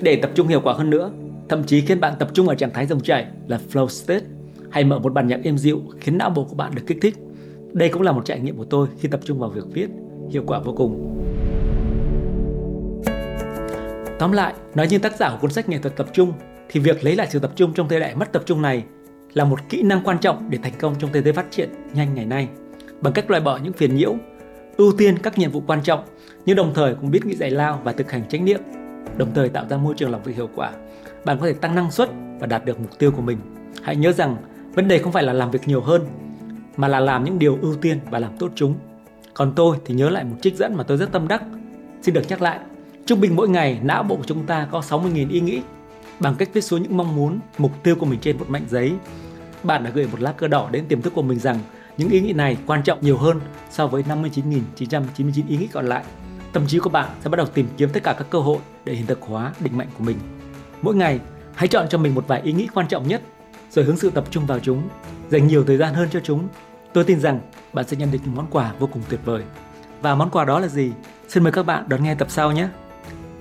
Để 0.00 0.16
tập 0.16 0.30
trung 0.34 0.48
hiệu 0.48 0.60
quả 0.64 0.74
hơn 0.74 0.90
nữa, 0.90 1.10
thậm 1.48 1.64
chí 1.64 1.80
khiến 1.80 2.00
bạn 2.00 2.14
tập 2.18 2.28
trung 2.34 2.48
ở 2.48 2.54
trạng 2.54 2.72
thái 2.72 2.86
dòng 2.86 3.00
chảy 3.00 3.26
là 3.46 3.60
flow 3.72 3.88
state 3.88 4.24
hay 4.70 4.84
mở 4.84 4.98
một 4.98 5.12
bản 5.12 5.26
nhạc 5.26 5.40
êm 5.44 5.58
dịu 5.58 5.82
khiến 6.00 6.18
não 6.18 6.30
bộ 6.30 6.44
của 6.44 6.56
bạn 6.56 6.72
được 6.74 6.82
kích 6.86 6.98
thích. 7.02 7.14
Đây 7.72 7.88
cũng 7.88 8.02
là 8.02 8.12
một 8.12 8.24
trải 8.24 8.40
nghiệm 8.40 8.56
của 8.56 8.64
tôi 8.64 8.88
khi 8.98 9.08
tập 9.08 9.20
trung 9.24 9.38
vào 9.38 9.50
việc 9.50 9.64
viết, 9.72 9.88
hiệu 10.30 10.42
quả 10.46 10.58
vô 10.58 10.72
cùng. 10.76 11.14
Tóm 14.24 14.32
lại, 14.32 14.54
nói 14.74 14.86
như 14.90 14.98
tác 14.98 15.16
giả 15.16 15.30
của 15.30 15.36
cuốn 15.40 15.52
sách 15.52 15.68
nghệ 15.68 15.78
thuật 15.78 15.96
tập 15.96 16.06
trung 16.12 16.32
thì 16.68 16.80
việc 16.80 17.04
lấy 17.04 17.16
lại 17.16 17.28
sự 17.30 17.38
tập 17.38 17.50
trung 17.56 17.72
trong 17.74 17.88
thời 17.88 18.00
đại 18.00 18.14
mất 18.14 18.32
tập 18.32 18.42
trung 18.46 18.62
này 18.62 18.84
là 19.32 19.44
một 19.44 19.58
kỹ 19.68 19.82
năng 19.82 20.04
quan 20.04 20.18
trọng 20.18 20.50
để 20.50 20.58
thành 20.62 20.72
công 20.78 20.94
trong 20.98 21.10
thế 21.12 21.22
giới 21.22 21.32
phát 21.32 21.46
triển 21.50 21.70
nhanh 21.94 22.14
ngày 22.14 22.26
nay. 22.26 22.48
Bằng 23.00 23.12
cách 23.12 23.30
loại 23.30 23.42
bỏ 23.42 23.56
những 23.56 23.72
phiền 23.72 23.96
nhiễu, 23.96 24.16
ưu 24.76 24.92
tiên 24.98 25.18
các 25.18 25.38
nhiệm 25.38 25.50
vụ 25.50 25.62
quan 25.66 25.82
trọng 25.82 26.04
nhưng 26.46 26.56
đồng 26.56 26.74
thời 26.74 26.94
cũng 26.94 27.10
biết 27.10 27.26
nghĩ 27.26 27.34
giải 27.34 27.50
lao 27.50 27.80
và 27.84 27.92
thực 27.92 28.10
hành 28.10 28.28
trách 28.28 28.42
niệm, 28.42 28.60
đồng 29.16 29.34
thời 29.34 29.48
tạo 29.48 29.64
ra 29.70 29.76
môi 29.76 29.94
trường 29.96 30.10
làm 30.10 30.22
việc 30.22 30.36
hiệu 30.36 30.48
quả. 30.54 30.72
Bạn 31.24 31.38
có 31.40 31.46
thể 31.46 31.52
tăng 31.52 31.74
năng 31.74 31.90
suất 31.90 32.10
và 32.38 32.46
đạt 32.46 32.64
được 32.64 32.80
mục 32.80 32.98
tiêu 32.98 33.10
của 33.10 33.22
mình. 33.22 33.38
Hãy 33.82 33.96
nhớ 33.96 34.12
rằng 34.12 34.36
vấn 34.74 34.88
đề 34.88 34.98
không 34.98 35.12
phải 35.12 35.22
là 35.22 35.32
làm 35.32 35.50
việc 35.50 35.68
nhiều 35.68 35.80
hơn 35.80 36.02
mà 36.76 36.88
là 36.88 37.00
làm 37.00 37.24
những 37.24 37.38
điều 37.38 37.58
ưu 37.62 37.74
tiên 37.74 38.00
và 38.10 38.18
làm 38.18 38.36
tốt 38.38 38.50
chúng. 38.54 38.74
Còn 39.34 39.52
tôi 39.56 39.76
thì 39.84 39.94
nhớ 39.94 40.10
lại 40.10 40.24
một 40.24 40.36
trích 40.42 40.56
dẫn 40.56 40.74
mà 40.74 40.84
tôi 40.84 40.96
rất 40.96 41.12
tâm 41.12 41.28
đắc. 41.28 41.42
Xin 42.02 42.14
được 42.14 42.24
nhắc 42.28 42.42
lại, 42.42 42.58
trung 43.06 43.20
bình 43.20 43.36
mỗi 43.36 43.48
ngày 43.48 43.80
não 43.82 44.02
bộ 44.02 44.16
của 44.16 44.24
chúng 44.26 44.46
ta 44.46 44.68
có 44.70 44.80
60.000 44.80 45.30
ý 45.30 45.40
nghĩ. 45.40 45.62
Bằng 46.20 46.34
cách 46.34 46.48
viết 46.52 46.60
xuống 46.60 46.82
những 46.82 46.96
mong 46.96 47.16
muốn, 47.16 47.40
mục 47.58 47.82
tiêu 47.82 47.96
của 47.96 48.06
mình 48.06 48.20
trên 48.20 48.38
một 48.38 48.50
mảnh 48.50 48.64
giấy, 48.70 48.92
bạn 49.62 49.84
đã 49.84 49.90
gửi 49.90 50.08
một 50.12 50.20
lá 50.20 50.32
cờ 50.32 50.48
đỏ 50.48 50.68
đến 50.72 50.84
tiềm 50.88 51.02
thức 51.02 51.12
của 51.14 51.22
mình 51.22 51.38
rằng 51.38 51.58
những 51.96 52.08
ý 52.08 52.20
nghĩ 52.20 52.32
này 52.32 52.56
quan 52.66 52.82
trọng 52.82 52.98
nhiều 53.00 53.16
hơn 53.16 53.40
so 53.70 53.86
với 53.86 54.02
59.999 54.02 55.42
ý 55.48 55.56
nghĩ 55.56 55.66
còn 55.66 55.86
lại. 55.86 56.04
Tâm 56.52 56.66
trí 56.66 56.78
của 56.78 56.90
bạn 56.90 57.08
sẽ 57.24 57.30
bắt 57.30 57.36
đầu 57.36 57.46
tìm 57.46 57.66
kiếm 57.76 57.90
tất 57.92 58.02
cả 58.02 58.12
các 58.12 58.26
cơ 58.30 58.38
hội 58.38 58.58
để 58.84 58.94
hiện 58.94 59.06
thực 59.06 59.22
hóa 59.22 59.52
định 59.60 59.76
mệnh 59.76 59.88
của 59.98 60.04
mình. 60.04 60.16
Mỗi 60.82 60.94
ngày, 60.94 61.20
hãy 61.54 61.68
chọn 61.68 61.86
cho 61.90 61.98
mình 61.98 62.14
một 62.14 62.24
vài 62.28 62.40
ý 62.40 62.52
nghĩ 62.52 62.68
quan 62.74 62.88
trọng 62.88 63.08
nhất, 63.08 63.22
rồi 63.70 63.84
hướng 63.84 63.96
sự 63.96 64.10
tập 64.10 64.24
trung 64.30 64.46
vào 64.46 64.58
chúng, 64.58 64.88
dành 65.30 65.46
nhiều 65.46 65.64
thời 65.64 65.76
gian 65.76 65.94
hơn 65.94 66.08
cho 66.12 66.20
chúng. 66.20 66.48
Tôi 66.92 67.04
tin 67.04 67.20
rằng 67.20 67.40
bạn 67.72 67.88
sẽ 67.88 67.96
nhận 67.96 68.10
được 68.10 68.18
một 68.26 68.32
món 68.36 68.46
quà 68.50 68.72
vô 68.78 68.86
cùng 68.92 69.02
tuyệt 69.08 69.20
vời. 69.24 69.42
Và 70.02 70.14
món 70.14 70.30
quà 70.30 70.44
đó 70.44 70.60
là 70.60 70.68
gì? 70.68 70.92
Xin 71.28 71.42
mời 71.42 71.52
các 71.52 71.66
bạn 71.66 71.84
đón 71.88 72.02
nghe 72.02 72.14
tập 72.14 72.30
sau 72.30 72.52
nhé. 72.52 72.68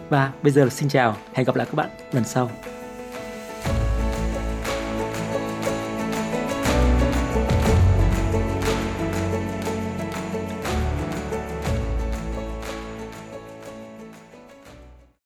Và 0.10 0.32
bây 0.44 0.52
giờ 0.52 0.64
là 0.64 0.70
xin 0.70 0.90
chào, 0.90 1.16
hẹn 1.34 1.46
gặp 1.46 1.56
lại 1.56 1.68
các 1.72 1.76
bạn 1.76 1.90
lần 2.12 2.24
sau. 2.24 2.52